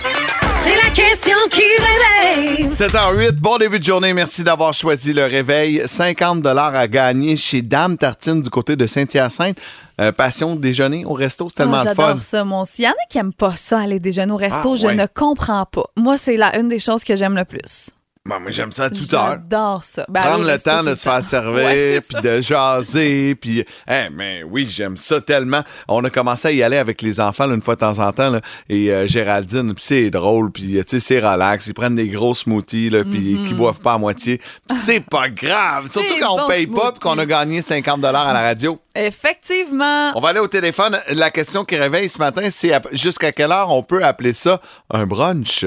[0.64, 2.68] C'est la question qui réveille.
[2.70, 4.14] 7h08, bon début de journée.
[4.14, 5.82] Merci d'avoir choisi le réveil.
[5.84, 9.58] 50 à gagner chez Dame Tartine du côté de Saint-Hyacinthe.
[10.00, 11.94] Euh, passion de déjeuner au resto, c'est tellement le fun.
[11.94, 12.64] J'adore ça, mon.
[12.78, 14.72] Il y en a qui aiment pas ça, aller déjeuner au resto.
[14.72, 14.94] Ah, je ouais.
[14.94, 15.84] ne comprends pas.
[15.98, 17.90] Moi, c'est la une des choses que j'aime le plus.
[18.26, 19.32] Bon, moi, j'aime ça à toute heure.
[19.32, 20.06] J'adore ça.
[20.08, 24.66] Ben, Prendre le temps de se faire servir, puis de jaser, puis hein, mais oui,
[24.66, 25.60] j'aime ça tellement.
[25.88, 28.12] On a commencé à y aller avec les enfants là, une fois de temps en
[28.12, 31.66] temps, là, et euh, Géraldine, puis c'est drôle, puis tu sais, c'est relax.
[31.66, 34.40] Ils prennent des gros smoothies, là, puis qui boivent pas à moitié.
[34.70, 38.24] C'est pas grave, surtout quand on paye pas, puis qu'on a gagné 50 à la
[38.32, 38.80] radio.
[38.96, 40.12] Effectivement.
[40.16, 40.96] On va aller au téléphone.
[41.10, 45.04] La question qui réveille ce matin, c'est jusqu'à quelle heure on peut appeler ça un
[45.04, 45.66] brunch?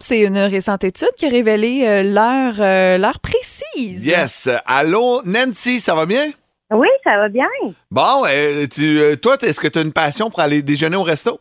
[0.00, 4.04] C'est une récente étude qui a révélé euh, l'heure euh, l'heure précise.
[4.04, 4.48] Yes.
[4.66, 6.32] Allô, Nancy, ça va bien?
[6.72, 7.46] Oui, ça va bien.
[7.90, 11.02] Bon, euh, tu, euh, toi, est-ce que tu as une passion pour aller déjeuner au
[11.02, 11.40] resto?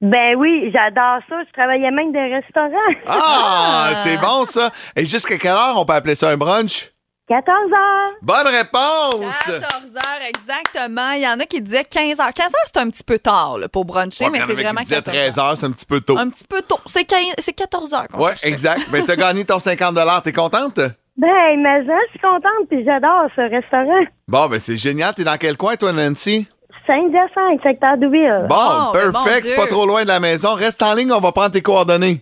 [0.00, 1.36] Ben oui, j'adore ça.
[1.46, 2.94] Je travaillais même des restaurants.
[3.06, 4.70] Ah, c'est bon ça.
[4.94, 6.92] Et jusqu'à quelle heure on peut appeler ça un brunch?
[7.28, 8.12] 14 heures.
[8.22, 9.42] Bonne réponse!
[9.46, 9.60] 14
[9.96, 11.10] heures exactement.
[11.12, 12.32] Il y en a qui disaient 15 heures.
[12.32, 14.80] 15 heures, c'est un petit peu tard là, pour bruncher, Ouais, mais c'est qui vraiment
[14.80, 15.56] disaient 14 13 heures.
[15.58, 16.16] c'est un petit peu tôt.
[16.18, 16.78] Un petit peu tôt.
[16.86, 18.48] C'est 15 c'est 14 heures qu'on Ouais, cherchait.
[18.48, 18.82] exact.
[18.92, 20.76] Ben, t'as gagné ton 50 T'es contente?
[21.16, 24.04] Ben, mais je suis contente puis j'adore ce restaurant.
[24.28, 25.12] Bon, ben, c'est génial.
[25.14, 26.46] T'es dans quel coin, toi, Nancy?
[26.86, 28.46] Saint-Hyacinthe, secteur Douville.
[28.48, 29.46] Bon, Oh, ben, perfect.
[29.46, 30.54] C'est pas trop loin de la maison.
[30.54, 32.20] Reste en ligne, on va prendre tes coordonnées.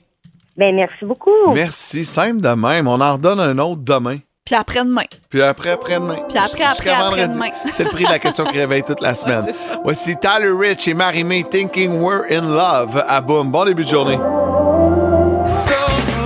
[0.57, 1.31] Ben, merci beaucoup.
[1.53, 2.07] Merci.
[2.07, 2.89] Simple de même.
[2.89, 4.17] On en redonne un autre demain.
[4.45, 5.05] Puis après-demain.
[5.31, 6.17] Puis après, après-demain.
[6.29, 7.23] Puis après, après, Jusqu'à vendredi.
[7.23, 7.47] après-demain.
[7.73, 9.47] C'est le prix de la question qui réveille toute la semaine.
[9.85, 13.51] Voici Tyler Rich et Marie-May Thinking We're in Love à Boom.
[13.51, 14.19] Bon début de journée.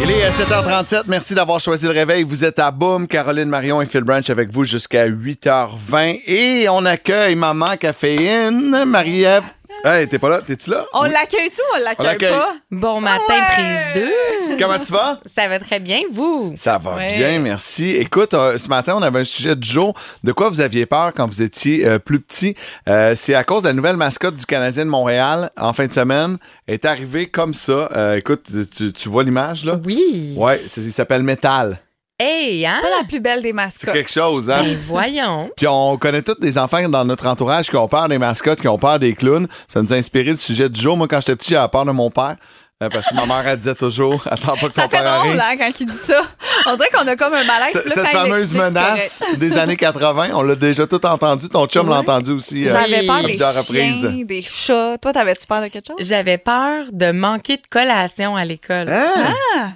[0.03, 1.03] Il est à 7h37.
[1.07, 2.25] Merci d'avoir choisi le réveil.
[2.25, 3.07] Vous êtes à Boom.
[3.07, 6.21] Caroline Marion et Phil Branch avec vous jusqu'à 8h20.
[6.27, 9.45] Et on accueille Maman Caféine, Marie-Ève.
[9.85, 10.41] Hey, t'es pas là?
[10.45, 10.87] T'es-tu là?
[10.93, 12.31] On l'accueille-tu ou on On l'accueille l'accueille.
[12.33, 12.55] pas?
[12.73, 13.93] Bon matin, Ouais.
[13.95, 14.11] prise 2.
[14.59, 15.21] Comment tu vas?
[15.35, 16.53] Ça va très bien, vous?
[16.57, 17.17] Ça va Ouais.
[17.17, 17.91] bien, merci.
[17.97, 19.95] Écoute, euh, ce matin, on avait un sujet du jour.
[20.25, 22.55] De quoi vous aviez peur quand vous étiez euh, plus petit?
[22.89, 25.93] Euh, c'est à cause de la nouvelle mascotte du Canadien de Montréal en fin de
[25.93, 26.39] semaine.
[26.67, 27.89] Elle est arrivée comme ça.
[27.95, 29.79] Euh, écoute, tu, tu vois l'image, là?
[29.85, 30.35] Oui.
[30.37, 31.81] Ouais, c'est- il s'appelle Metal.
[32.21, 32.79] Hey, hein?
[32.83, 33.95] Pas la plus belle des C'est mascottes.
[33.95, 34.65] quelque chose, hein?
[34.65, 35.51] Ben, voyons.
[35.57, 38.67] Puis on connaît tous des enfants dans notre entourage qui ont peur des mascottes, qui
[38.67, 39.47] ont peur des clowns.
[39.69, 40.97] Ça nous a inspiré le sujet du jour.
[40.97, 42.35] Moi, quand j'étais petit, j'avais peur de mon père.
[42.81, 45.13] Euh, parce que ma mère, elle disait toujours, attends pas que Ça son fait père
[45.13, 45.33] arrive.
[45.33, 46.23] drôle, hein, quand il dit ça.
[46.67, 47.75] On dirait qu'on a comme un malaise.
[47.75, 51.49] Là, cette fameuse menace des années 80, on l'a déjà tout entendu.
[51.49, 52.69] Ton chum l'a entendu aussi.
[52.69, 54.01] euh, J'avais peur des plusieurs reprises.
[54.01, 54.97] chiens, des chats.
[54.99, 55.97] Toi, t'avais-tu peur de quelque chose?
[56.07, 58.89] J'avais peur de manquer de collation à l'école.
[58.91, 59.75] Hein?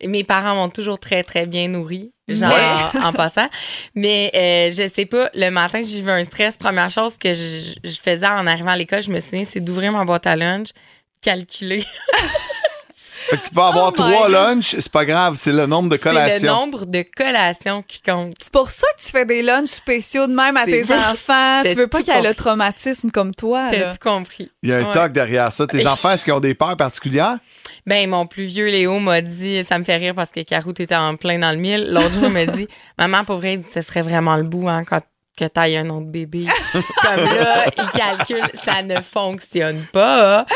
[0.00, 2.12] Et Mes parents m'ont toujours très, très bien nourri.
[2.28, 3.00] Genre, Ouais.
[3.04, 3.48] en passant.
[3.94, 6.56] Mais euh, je sais pas, le matin, j'ai eu un stress.
[6.56, 9.92] Première chose que je, je faisais en arrivant à l'école, je me souviens, c'est d'ouvrir
[9.92, 10.68] ma boîte à lunch,
[11.30, 11.84] calculer.
[13.28, 14.30] Fait que tu peux avoir Oh trois God.
[14.30, 16.52] lunchs, c'est pas grave, c'est le nombre de C'est le collations.
[16.54, 18.34] nombre de collations qui compte.
[18.40, 20.96] C'est pour ça que tu fais des lunchs spéciaux de même à tes vrai.
[20.96, 21.62] enfants.
[21.64, 23.68] Tu veux pas qu'il y ait le traumatisme comme toi.
[23.72, 24.48] T'as tout compris.
[24.62, 24.92] Il y a un Ouais.
[24.92, 25.66] toc derrière ça.
[25.66, 27.38] Tes enfants, est-ce qu'ils ont des peurs particulières?
[27.84, 30.94] Ben, mon plus vieux Léo m'a dit, ça me fait rire parce que Caro, t'étais
[30.94, 31.88] en plein dans le mille.
[31.90, 35.00] L'autre jour, il m'a dit, maman, pour vrai, ce serait vraiment le bout, hein, quand
[35.36, 36.46] que t'ailles un autre bébé.
[37.02, 40.46] Comme là, il calcule, ça ne fonctionne pas.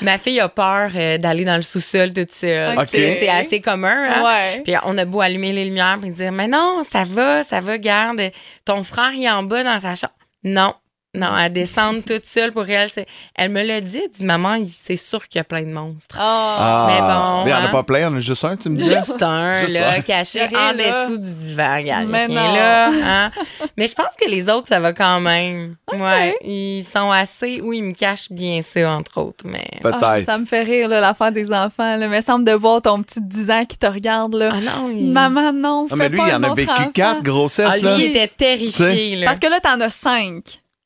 [0.00, 2.76] Ma fille a peur euh, d'aller dans le sous-sol toute seule.
[2.76, 2.88] Ok.
[2.88, 4.24] C'est c'est assez commun, hein?
[4.24, 4.62] Ouais.
[4.64, 7.78] Puis on a beau allumer les lumières puis dire, mais non, ça va, ça va,
[7.78, 8.20] garde.
[8.64, 10.14] Ton frère, il est en bas dans sa chambre.
[10.42, 10.74] Non.
[11.14, 12.88] Non, à descendre toute seule pour elle.
[12.88, 13.98] c'est- Elle me l'a dit.
[14.04, 16.18] Elle dit, maman, c'est sûr qu'il y a plein de monstres.
[16.20, 17.72] Ah, Mais bon, Mais il n'y en a hein.
[17.72, 18.88] pas plein, il y en a juste un, tu me dis?
[18.88, 20.00] Juste un, Juste là, un.
[20.00, 21.06] caché Chérie, en là.
[21.06, 21.76] dessous du divan.
[21.76, 22.34] Regarde, Mais non.
[22.54, 22.88] là.
[22.88, 23.30] hein.
[23.76, 25.76] Mais je pense que les autres, ça va quand même.
[25.92, 27.60] Ouais, ils sont assez...
[27.62, 29.44] Oui, ils me cachent bien ça, entre autres.
[29.46, 29.66] Mais...
[29.82, 29.98] Peut-être.
[30.02, 31.96] Ah, ça me fait rire, là, l'affaire des enfants.
[31.96, 32.06] Là.
[32.06, 34.34] Il me semble de voir ton petit 10 ans qui te regarde.
[34.34, 34.50] Là.
[34.52, 35.12] Ah non, il...
[35.12, 36.90] Maman, non, Ah, mais lui, pas il en a vécu enfant.
[36.92, 37.96] quatre grossesses, Ah, là.
[37.96, 39.16] lui, il était terrifié.
[39.16, 39.26] Là.
[39.26, 40.42] Parce que là, t'en as 5.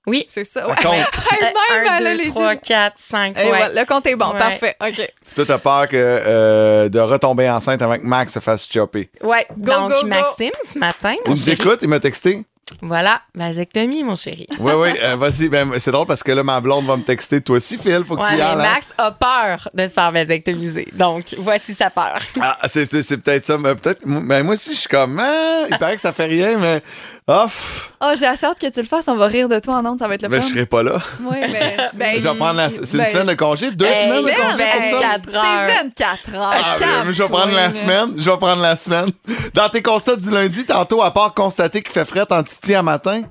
[0.08, 0.24] Oui.
[0.28, 0.62] C'est ça.
[0.62, 0.74] Ça Ouais.
[0.82, 0.94] compte.
[1.40, 3.36] Elle-même, Un, elle a deux, les trois, yeux- quatre, cinq.
[3.38, 3.48] Et ouais.
[3.48, 4.32] voilà, le compte est bon.
[4.32, 4.38] Ouais.
[4.38, 4.76] Parfait.
[4.84, 5.08] OK.
[5.34, 9.10] Toi, t'as peur que, euh, de retomber enceinte avant que Max se fasse chopper.
[9.22, 10.06] Ouais, Go, donc go, go.
[10.08, 12.42] Maxime, ce matin, Il nous écoute, il m'a texté.
[12.82, 14.46] voilà, vasectomie, mon chéri.
[14.58, 15.48] Oui, oui, euh, vas-y.
[15.48, 17.40] Ben, c'est drôle parce que là, ma blonde va me texter.
[17.40, 18.52] Toi aussi, Phil, faut que Ouais, tu y ailles.
[18.52, 18.56] hein?
[18.56, 20.86] Max a peur de se faire vasectomiser.
[20.92, 22.18] Donc, voici sa peur.
[22.40, 23.56] Ah, c'est, c'est- c'est peut-être ça.
[23.58, 26.58] Mais peut-être, ben, moi aussi, je suis comme, ah, il paraît que ça fait rien,
[26.58, 26.82] mais,
[27.28, 29.06] ah, pff, Oh, j'ai assez hâte que tu le fasses.
[29.08, 29.98] On va rire de toi en ondes.
[29.98, 30.46] Ça va être le ben, fun.
[30.48, 30.98] je serai pas là.
[31.20, 31.76] Oui, mais.
[31.94, 34.26] Ben, Je vais prendre la, c'est une ben, semaine de congé, deux Hey, semaines de
[34.26, 35.08] ben, congé pour ça.
[35.18, 35.44] 24 heures.
[35.68, 36.52] C'est 24 heures.
[36.54, 38.14] Ah, ben, je vais prendre la semaine.
[38.16, 39.10] Je vais prendre la semaine.
[39.54, 42.82] Dans tes constats du lundi, tantôt, à part constater qu'il fait fret en titi à
[42.82, 43.22] matin?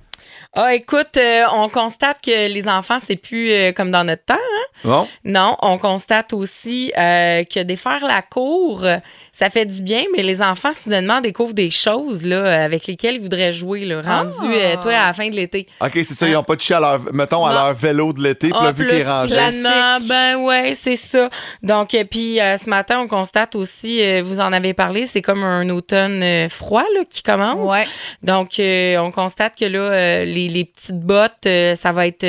[0.53, 4.33] Ah, écoute, euh, on constate que les enfants, c'est plus euh, comme dans notre temps.
[4.35, 4.79] hein?
[4.85, 5.07] Bon.
[5.23, 8.97] Non, on constate aussi euh, que défaire la cour, euh,
[9.39, 13.21] ça fait du bien, mais les enfants, soudainement, découvrent des choses là, avec lesquelles ils
[13.21, 14.45] voudraient jouer, là, rendu, Ah.
[14.47, 15.67] euh, toi, à la fin de l'été.
[15.79, 16.27] OK, c'est ça.
[16.27, 17.55] Ils n'ont pas touché à leur, mettons, à Non.
[17.65, 19.35] leur vélo de l'été, puis Ah, là, vu qu'il est plus rangé.
[19.35, 21.29] finalement, ben ouais, c'est ça.
[21.61, 25.21] Donc, euh, puis euh, ce matin, on constate aussi, euh, vous en avez parlé, c'est
[25.21, 27.69] comme un automne euh, froid là, qui commence.
[27.69, 27.85] Ouais.
[28.23, 32.25] Donc, euh, on constate que là, euh, les, les petites bottes, euh, ça va être...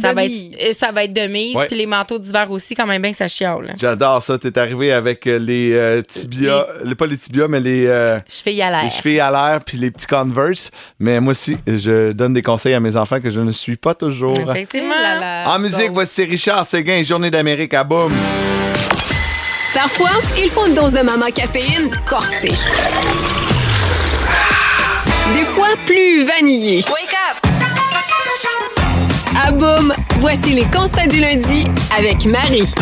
[0.00, 1.56] ça va, être, ça va être de mise.
[1.68, 3.74] Puis les manteaux d'hiver aussi, quand même bien que ça chiale.
[3.78, 4.38] J'adore ça.
[4.38, 8.42] T'es arrivé avec euh, les euh, tibias, les- pas les tibias, mais les, euh, Je
[8.42, 8.84] fais y aller.
[8.84, 10.70] les chevilles à l'air puis les petits Converse.
[10.98, 13.94] Mais moi aussi, je donne des conseils à mes enfants que je ne suis pas
[13.94, 14.38] toujours.
[14.38, 14.94] Effectivement.
[15.00, 15.54] Là là.
[15.54, 18.12] En musique, voici Richard Séguin, Journée d'Amérique à boum.
[19.72, 22.52] Parfois, il faut une dose de maman caféine corsée.
[25.32, 26.78] Des fois, plus vanillée.
[26.88, 28.79] Wake up!
[29.36, 31.64] À boum, voici les constats du lundi
[31.96, 32.72] avec Marie.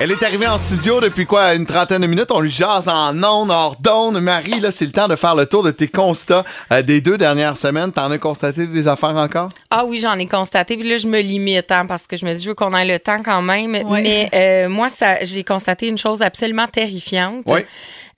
[0.00, 2.30] Elle est arrivée en studio depuis quoi, une trentaine de minutes?
[2.30, 4.20] On lui jase en ondes, hors d'ondes.
[4.20, 7.18] Marie, là, c'est le temps de faire le tour de tes constats euh, des deux
[7.18, 7.92] dernières semaines.
[7.92, 9.50] T'en as constaté des affaires encore?
[9.70, 10.78] Ah oui, j'en ai constaté.
[10.78, 12.86] Puis là, je me limite hein, parce que je me dis, je veux qu'on ait
[12.86, 13.72] le temps quand même.
[13.86, 14.02] Ouais.
[14.02, 17.42] Mais euh, moi, ça, j'ai constaté une chose absolument terrifiante.
[17.44, 17.60] Oui.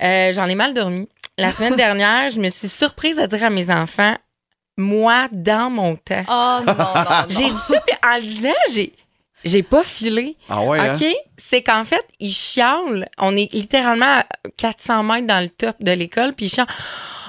[0.02, 1.08] Euh, j'en ai mal dormi.
[1.38, 4.14] La semaine dernière, je me suis surprise à dire à mes enfants,
[4.76, 6.24] moi, dans mon temps.
[6.28, 7.04] Oh non, non, non.
[7.28, 8.92] J'ai dit ça, puis en le disant, j'ai,
[9.44, 10.36] j'ai pas filé.
[10.48, 10.96] Ah ouais, hein?
[10.96, 11.06] OK?
[11.36, 13.08] C'est qu'en fait, ils chialent.
[13.18, 14.26] On est littéralement à
[14.58, 16.66] 400 mètres dans le top de l'école, puis ils chialent.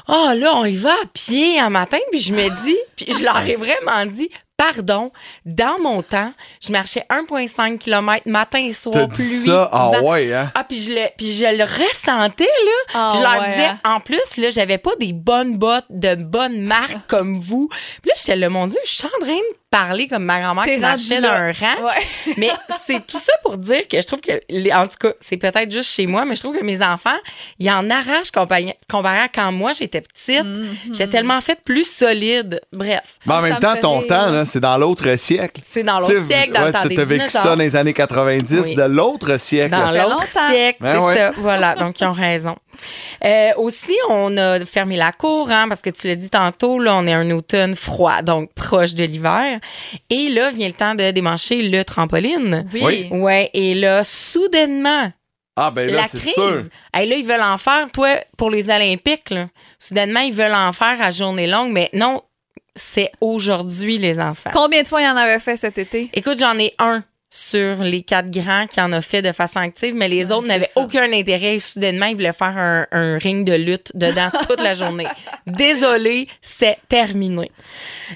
[0.07, 3.23] Ah, là, on y va à pied un matin, puis je me dis, puis je
[3.23, 4.29] leur ai vraiment dit,
[4.73, 5.11] pardon,
[5.45, 9.23] dans mon temps, je marchais 1,5 km matin et soir, pluie.
[9.45, 9.69] ça?
[9.71, 10.11] Ah vent.
[10.11, 10.51] ouais, hein?
[10.55, 12.93] Ah, puis je, le, puis je le ressentais, là.
[12.93, 13.79] Ah Puis je leur ouais, disais, hein?
[13.85, 17.67] en plus, là, j'avais pas des bonnes bottes de bonnes marques comme vous.
[18.01, 20.65] Puis là, j'étais là, mon Dieu, je suis en train de parler comme ma grand-mère
[20.65, 21.83] qui marchait dans un rang.
[21.87, 22.33] Ouais.
[22.37, 22.51] Mais
[22.85, 25.71] c'est tout ça pour dire que je trouve que, les- en tout cas, c'est peut-être
[25.71, 27.17] juste chez moi, mais je trouve que mes enfants,
[27.57, 30.45] ils en arrachent comparé, comparé à quand moi j'étais petite.
[30.93, 32.61] J'ai tellement fait plus solide.
[32.71, 34.07] Bref, Mais en même temps, ton rire.
[34.07, 35.61] temps, là, c'est dans l'autre siècle.
[35.63, 37.41] c'est dans l'autre siècle, dans ouais, le temps des vécu dinosaures.
[37.41, 38.75] ça dans les années 90 Oui.
[38.75, 39.71] de l'autre siècle.
[39.71, 41.15] Dans l'autre siècle, Ben c'est ouais.
[41.15, 41.31] ça.
[41.37, 42.55] Voilà, donc ils ont raison.
[43.25, 46.95] Euh, aussi, on a fermé la cour, hein, parce que tu l'as dit tantôt, là,
[46.95, 49.59] on est un automne froid, donc proche de l'hiver.
[50.09, 52.67] Et là, vient le temps de démancher le trampoline.
[52.73, 53.07] Oui.
[53.11, 55.11] Ouais, et là, soudainement,
[55.55, 56.33] Ah, ben là, la c'est crise.
[56.33, 56.63] sûr.
[56.93, 59.47] Hey, là, ils veulent en faire, toi, pour les Olympiques, là.
[59.79, 62.21] Soudainement, ils veulent en faire à journée longue, mais non,
[62.75, 64.49] c'est aujourd'hui, les enfants.
[64.53, 66.09] Combien de fois il en avait fait cet été?
[66.13, 69.95] Écoute, j'en ai un sur les quatre grands qui en a fait de façon active,
[69.95, 71.55] mais les Ouais, autres n'avaient aucun intérêt.
[71.55, 75.07] Et soudainement, ils voulaient faire un, un ring de lutte dedans toute la journée.
[75.47, 77.49] Désolé, c'est terminé.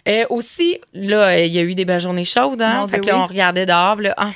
[0.07, 2.61] Euh, aussi, là, il y a eu des belles journées chaudes.
[2.61, 2.87] Hein?
[2.87, 3.99] Fait là, on regardait dehors.
[3.99, 4.33] Là, ah,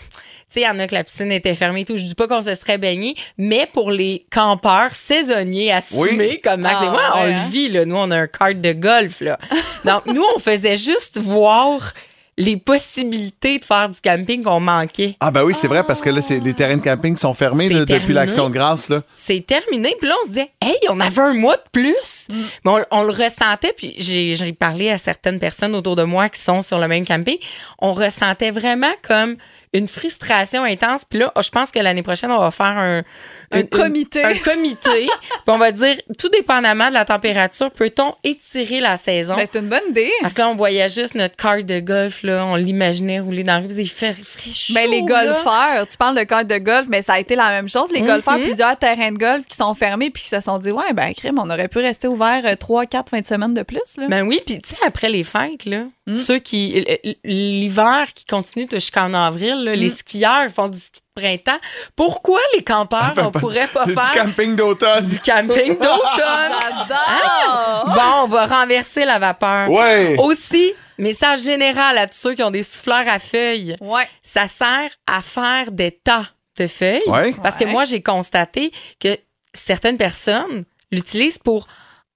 [0.53, 1.97] sais, il y en a que la piscine était fermée et tout.
[1.97, 6.77] Je dis pas qu'on se serait baigné, mais pour les campeurs saisonniers assumés, comme Max
[6.81, 7.47] Ah, et moi, on le hein?
[7.49, 7.69] vit.
[7.69, 7.85] Là.
[7.85, 9.21] Nous, on a un kart de golf.
[9.21, 9.37] Là.
[9.85, 11.93] Donc, nous, on faisait juste voir
[12.37, 15.15] les possibilités de faire du camping qu'on manquait.
[15.19, 17.69] Ah, ben oui, c'est vrai, parce que là, c'est- les terrains de camping sont fermés
[17.69, 18.89] là, depuis l'Action de grâce.
[18.89, 19.01] Là.
[19.13, 19.95] C'est terminé.
[19.99, 22.29] Puis là, on se disait, hey, on avait un mois de plus.
[22.65, 23.73] Mais on, on le ressentait.
[23.75, 27.05] Puis j'ai j'ai parlé à certaines personnes autour de moi qui sont sur le même
[27.05, 27.37] camping.
[27.79, 29.35] On ressentait vraiment comme
[29.73, 31.05] une frustration intense.
[31.09, 33.03] Puis là, je pense que l'année prochaine, on va faire un,
[33.51, 34.23] Un comité.
[34.23, 35.07] un comité.
[35.07, 35.07] puis
[35.47, 39.35] on va dire, tout dépendamment de la température, peut-on étirer la saison?
[39.35, 40.11] Ben, c'est une bonne idée.
[40.21, 43.53] Parce que là, on voyait juste notre carte de golf, là, on l'imaginait rouler dans
[43.53, 44.73] la rue, il fait, fait chaud.
[44.73, 45.05] Ben, les là.
[45.33, 47.91] golfeurs, tu parles de carte de golf, mais ça a été la même chose.
[47.93, 48.07] Les Mhm.
[48.07, 51.13] golfeurs, plusieurs terrains de golf qui sont fermés puis qui se sont dit, ouais, ben,
[51.13, 53.79] crime, on aurait pu rester ouvert euh, trois, quatre fins de semaine de plus.
[53.97, 54.07] Là.
[54.09, 56.13] Ben oui, puis tu sais, après les fêtes, là, Mm.
[56.13, 56.83] ceux qui.
[57.23, 59.95] L'hiver qui continue jusqu'en avril, là, les Mm.
[59.95, 61.59] skieurs font du ski de printemps.
[61.95, 65.05] Pourquoi les campeurs, on pourrait pas Du faire camping d'automne?
[65.07, 65.91] du camping d'automne?
[66.17, 67.85] J'adore!
[67.85, 69.69] Bon, on va renverser la vapeur.
[69.69, 70.15] Ouais.
[70.19, 73.75] Aussi, message général à tous ceux qui ont des souffleurs à feuilles.
[73.81, 74.07] Ouais.
[74.23, 76.27] Ça sert à faire des tas
[76.57, 77.01] de feuilles.
[77.07, 77.33] Ouais.
[77.43, 79.15] Parce que moi, j'ai constaté que
[79.53, 81.67] certaines personnes l'utilisent pour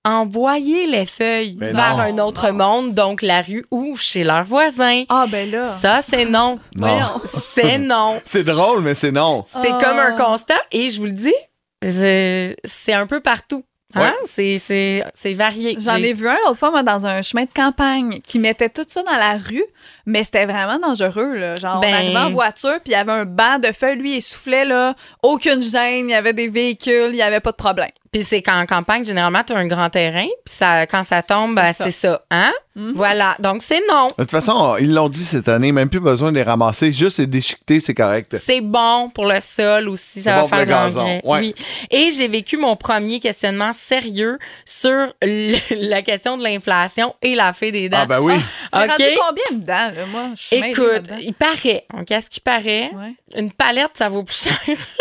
[0.05, 2.03] envoyer les feuilles Mais vers non.
[2.03, 5.03] un autre monde, donc la rue ou chez leurs voisins.
[5.09, 5.65] Ah, ben là.
[5.65, 6.59] Ça, c'est non.
[6.75, 6.99] Non.
[7.25, 8.21] C'est non.
[8.25, 9.43] C'est drôle, mais c'est non.
[9.45, 9.79] C'est Ah.
[9.83, 11.33] comme un constat et je vous le dis,
[11.81, 13.63] c'est un peu partout.
[13.97, 14.01] Hein?
[14.01, 14.13] Ouais.
[14.27, 15.77] C'est- C'est c'est varié.
[15.79, 18.83] J'en ai vu un l'autre fois, moi, dans un chemin de campagne qui mettait tout
[18.87, 19.63] ça dans la rue,
[20.05, 21.33] mais c'était vraiment dangereux.
[21.37, 21.55] Là.
[21.55, 23.95] Genre, Ben- on arrivait en voiture, puis il y avait un banc de feuilles.
[23.95, 27.51] Lui, il soufflait, là, aucune gêne, il y avait des véhicules, il n'y avait pas
[27.51, 27.89] de problème.
[28.15, 31.53] Puis c'est qu'en campagne, généralement, tu as un grand terrain, puis ça, quand ça tombe,
[31.53, 32.21] ben, C'est c'est ça.
[32.31, 32.53] Hein?
[32.93, 33.35] Voilà.
[33.39, 34.07] Donc, c'est non.
[34.07, 37.19] De toute façon, ils l'ont dit cette année, même plus besoin de les ramasser, juste
[37.19, 38.37] les déchiqueter, c'est correct.
[38.45, 40.21] C'est bon pour le sol aussi.
[40.21, 41.21] Ça va bon pour faire le gazon, ouais.
[41.23, 41.55] Oui.
[41.91, 45.57] Et j'ai vécu mon premier questionnement sérieux sur le-
[45.89, 47.99] la question de l'inflation et la fée des dents.
[48.01, 48.33] Ah ben oui.
[48.73, 48.91] C'est OK.
[48.91, 50.21] rendu combien dedans, là, moi?
[50.35, 53.13] Je Écoute, il paraît, OK, à ce qui paraît, Ouais.
[53.37, 54.59] une palette, ça vaut plus cher.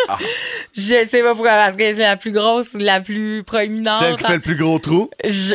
[0.08, 0.18] Ah.
[0.74, 4.02] Je sais pas pourquoi, parce que c'est la plus grosse, la plus proéminente.
[4.02, 5.08] Celle qui fait le plus gros trou.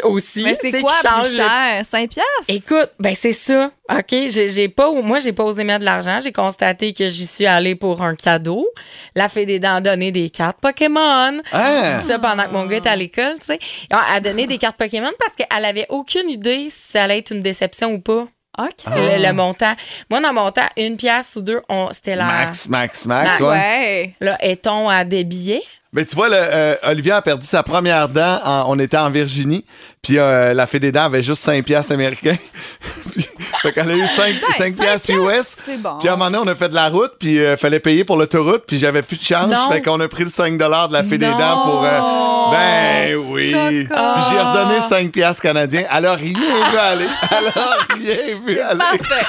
[0.03, 0.43] Aussi.
[0.43, 1.81] Mais c'est quoi change plus cher?
[1.85, 2.25] 5 piastres?
[2.47, 3.71] Écoute, ben c'est ça.
[3.91, 7.47] OK, j'ai pas moi j'ai pas osé mettre de l'argent, j'ai constaté que j'y suis
[7.47, 8.67] allée pour un cadeau.
[9.15, 11.39] La fée des dents a donné des cartes Pokémon.
[11.51, 13.59] Je dis ça pendant que mon gars était à l'école, tu sais.
[13.89, 17.31] Elle a donné des cartes Pokémon parce qu'elle avait aucune idée si ça allait être
[17.31, 18.27] une déception ou pas.
[18.57, 18.67] OK.
[18.93, 19.73] Le, le montant.
[20.09, 22.25] Moi, dans mon temps, une pièce ou deux, c'était la.
[22.25, 23.41] Max, max, max, Max.
[23.41, 23.47] ouais.
[23.47, 24.15] Ouais.
[24.19, 25.61] Là, est-on à des billets?
[25.91, 28.39] Mais tu vois, le, euh, Olivia a perdu sa première dent.
[28.43, 29.65] en- on était en Virginie.
[30.03, 32.37] Puis euh, la fée des dents avait juste 5 piastres américains.
[33.11, 33.27] Puis,
[33.61, 35.69] fait qu'elle a eu 5, Ben, 5 cinq piastres US.
[35.79, 35.97] bon.
[35.99, 37.13] Puis à un moment donné, on a fait de la route.
[37.19, 38.63] Puis il fallait payer pour l'autoroute.
[38.67, 39.49] Puis j'avais plus de chance.
[39.49, 39.69] Non.
[39.71, 41.37] Fait qu'on a pris le 5 de la fée des Non.
[41.37, 41.83] dents pour.
[41.83, 43.51] euh, ben oui.
[43.51, 43.87] Puis
[44.29, 45.85] j'ai redonné 5 piastres canadiens.
[45.91, 47.07] Elle a rien vu aller.
[47.31, 48.77] Elle a rien vu aller.
[48.79, 49.25] Parfait.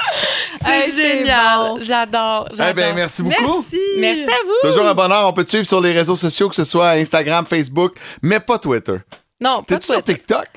[0.65, 1.57] C'est génial.
[1.57, 1.79] bon.
[1.81, 2.49] J'adore.
[2.53, 3.41] Eh ben, merci beaucoup.
[3.41, 3.79] Merci.
[3.99, 4.67] Merci à vous.
[4.69, 5.27] Toujours un bonheur.
[5.27, 8.57] On peut te suivre sur les réseaux sociaux, que ce soit Instagram, Facebook, mais pas
[8.57, 8.97] Twitter.
[9.39, 10.13] Non, pas T'es-tu sur Twitter.
[10.19, 10.47] TikTok?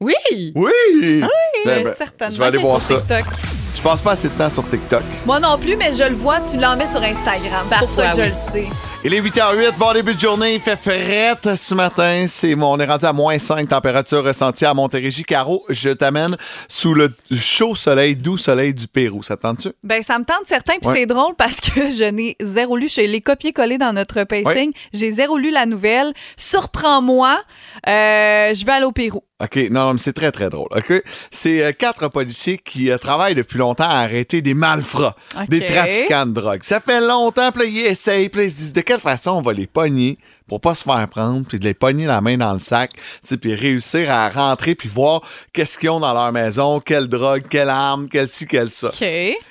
[0.00, 0.14] Oui.
[0.54, 0.70] Oui!
[0.94, 1.28] Ben,
[1.64, 3.00] Mais ben, certainement Je vais aller voir sur ça.
[3.00, 3.34] TikTok.
[3.76, 5.02] Je passe pas assez de temps sur TikTok.
[5.26, 7.66] Moi non plus, mais je le vois, tu l'en mets sur Instagram.
[7.70, 8.28] C'est pour ça que je oui.
[8.28, 8.68] le sais.
[9.06, 12.24] Il est 8h08, bon début de journée, il fait frette ce matin.
[12.26, 15.24] C'est mon, on est rendu à moins 5, température ressentie à Montérégie.
[15.24, 16.38] Caro, je t'amène
[16.68, 19.22] sous le chaud soleil, doux soleil du Pérou.
[19.22, 19.68] Ça te tente-tu?
[19.82, 20.94] Ben, ça me tente certain, puis Ouais.
[21.00, 22.88] c'est drôle parce que je n'ai zéro lu.
[22.88, 24.72] Je l'ai copié-collé dans notre pacing.
[24.94, 26.14] J'ai zéro lu la nouvelle.
[26.38, 27.42] Surprends-moi,
[27.86, 29.22] euh, je vais aller au Pérou.
[29.42, 30.68] OK, non, mais c'est très, très drôle.
[30.70, 31.02] OK?
[31.30, 35.16] C'est euh, quatre policiers qui euh, travaillent depuis longtemps à arrêter des malfrats,
[35.48, 36.62] des trafiquants de drogue.
[36.62, 39.52] Ça fait longtemps, puis ils essayent, puis ils se disent de quelle façon on va
[39.52, 42.60] les pogner pour pas se faire prendre, puis de les pogner la main dans le
[42.60, 42.90] sac,
[43.40, 45.22] puis réussir à rentrer, puis voir
[45.52, 48.88] qu'est-ce qu'ils ont dans leur maison, quelle drogue, quelle arme, quelle ci, quelle ça.
[48.88, 49.04] OK.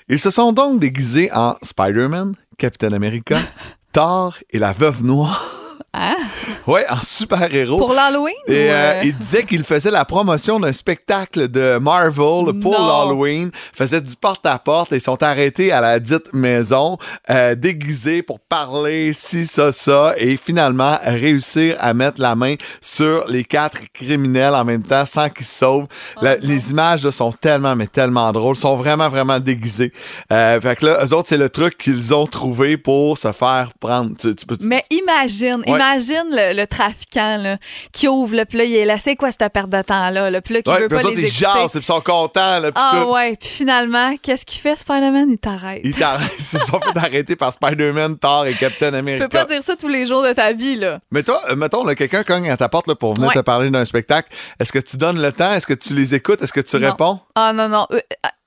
[0.08, 3.38] Ils se sont donc déguisés en Spider-Man, Captain America,
[3.92, 5.63] Thor et la Veuve Noire.
[5.94, 6.16] Hein?
[6.66, 7.78] Ouais, en super-héros.
[7.78, 8.34] Pour l'Halloween?
[8.48, 12.88] Et euh, euh, il disait qu'il faisait la promotion d'un spectacle de Marvel pour Non.
[12.88, 13.52] l'Halloween.
[13.76, 16.98] faisait du porte-à-porte et ils sont arrêtés à la dite maison,
[17.30, 23.26] euh, déguisés pour parler ci, ça, ça, et finalement réussir à mettre la main sur
[23.28, 25.88] les quatre criminels en même temps sans qu'ils se sauvent.
[26.22, 28.56] La- Les images là, sont tellement, mais tellement drôles.
[28.56, 29.92] sont vraiment, vraiment déguisés.
[30.32, 33.72] Euh, fait que là, eux autres, c'est le truc qu'ils ont trouvé pour se faire
[33.80, 34.12] prendre.
[34.18, 35.64] Tu, tu peux- Mais imagine, Ouais.
[35.68, 37.58] imagine le, le trafiquant là,
[37.92, 40.30] qui ouvre le plat, il est là, c'est quoi cette perte de temps-là?
[40.30, 41.60] Le plat qui Ouais, veut puis pas les ils écouter.
[41.76, 43.10] ils sont contents, là, puis Ah tout.
[43.12, 45.28] ouais, puis finalement, qu'est-ce qu'il fait Spider-Man?
[45.30, 45.82] Il t'arrête.
[45.84, 49.28] Ils t'arrêtent- ils se sont fait arrêter par Spider-Man, Thor et Captain Tu America.
[49.28, 51.00] peux pas dire ça tous les jours de ta vie, là.
[51.12, 53.34] Mais toi, euh, mettons, là, quelqu'un cogne à ta porte là, pour venir Ouais.
[53.36, 54.30] te parler d'un spectacle.
[54.60, 55.52] Est-ce que tu donnes le temps?
[55.54, 56.42] Est-ce que tu les écoutes?
[56.42, 56.90] Est-ce que tu Non.
[56.90, 57.20] réponds?
[57.36, 57.88] Ah non, non.
[57.92, 58.00] Euh,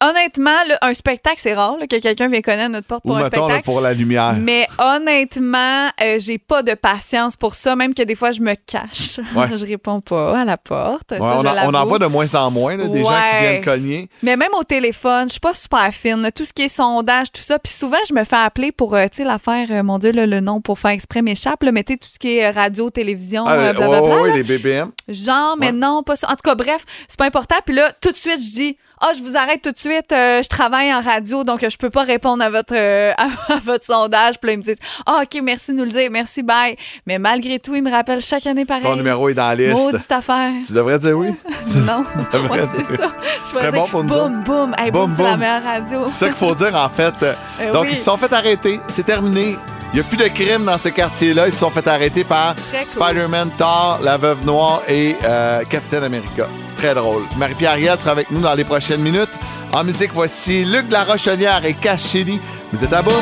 [0.03, 3.17] honnêtement, là, un spectacle, c'est rare là, que quelqu'un vienne connaître notre porte Ou pour
[3.19, 3.65] un mettons là, spectacle.
[3.65, 4.35] pour la lumière.
[4.39, 8.55] Mais honnêtement, euh, j'ai pas de patience pour ça, même que des fois, je me
[8.55, 9.21] cache.
[9.37, 9.49] Ouais.
[9.57, 11.11] je réponds pas à la porte.
[11.13, 11.89] Ouais, Ça, on, en, on en l'avoue.
[11.89, 14.09] voit de moins en moins, des gens qui viennent cogner.
[14.23, 16.29] Mais même au téléphone, je suis pas super fine.
[16.35, 17.59] Tout ce qui est sondage, tout ça.
[17.59, 20.41] Puis souvent, je me fais appeler pour, euh, tu sais, l'affaire, euh, mon Dieu, le
[20.41, 21.63] nom pour faire exprès m'échappe.
[21.65, 24.03] Mais tu sais, tout ce qui est euh, radio, télévision, Ah, blablabla.
[24.03, 24.37] ouais, là.
[24.37, 24.91] les BBM.
[25.09, 26.29] Genre, mais non, pas ça.
[26.29, 27.57] En tout cas, bref, c'est pas important.
[27.65, 30.13] Puis là, tout de suite, je dis, ah, je vous arrête tout de suite.
[30.13, 33.59] euh, je travaille en radio, donc euh, je peux pas répondre à votre, euh, à,
[33.65, 34.39] votre sondage.
[34.41, 36.09] Puis là, ils me disent, ah, OK, merci de nous le dire.
[36.11, 36.77] Merci, bye.
[37.07, 38.83] Mais malgré tout, ils me rappellent chaque année pareil.
[38.85, 39.93] Ton numéro est dans la liste.
[39.93, 40.53] Maudite affaire.
[40.67, 41.35] Tu devrais dire oui.
[41.87, 42.05] Non.
[42.51, 43.13] Ouais, c'est ça.
[43.53, 44.75] Je vais bon pour nous Boum, boum.
[44.79, 46.05] Hey, boum, Boum, c'est la meilleure radio.
[46.07, 47.15] C'est ça qu'il faut dire, en fait.
[47.61, 47.89] Eh Donc, oui.
[47.93, 48.81] ils se sont fait arrêter.
[48.89, 49.57] C'est terminé.
[49.93, 51.47] Il n'y a plus de crime dans ce quartier-là.
[51.47, 53.03] Ils se sont fait arrêter par Très cool.
[53.03, 56.47] Spider-Man, Thor, La Veuve Noire et euh, Captain America.
[56.77, 57.23] Très drôle.
[57.37, 59.41] Marie-Pierre Ariel sera avec nous dans les prochaines minutes.
[59.73, 62.41] En musique, voici Luc la Rochelière et Cash Chili.
[62.73, 63.15] Vous êtes à boum.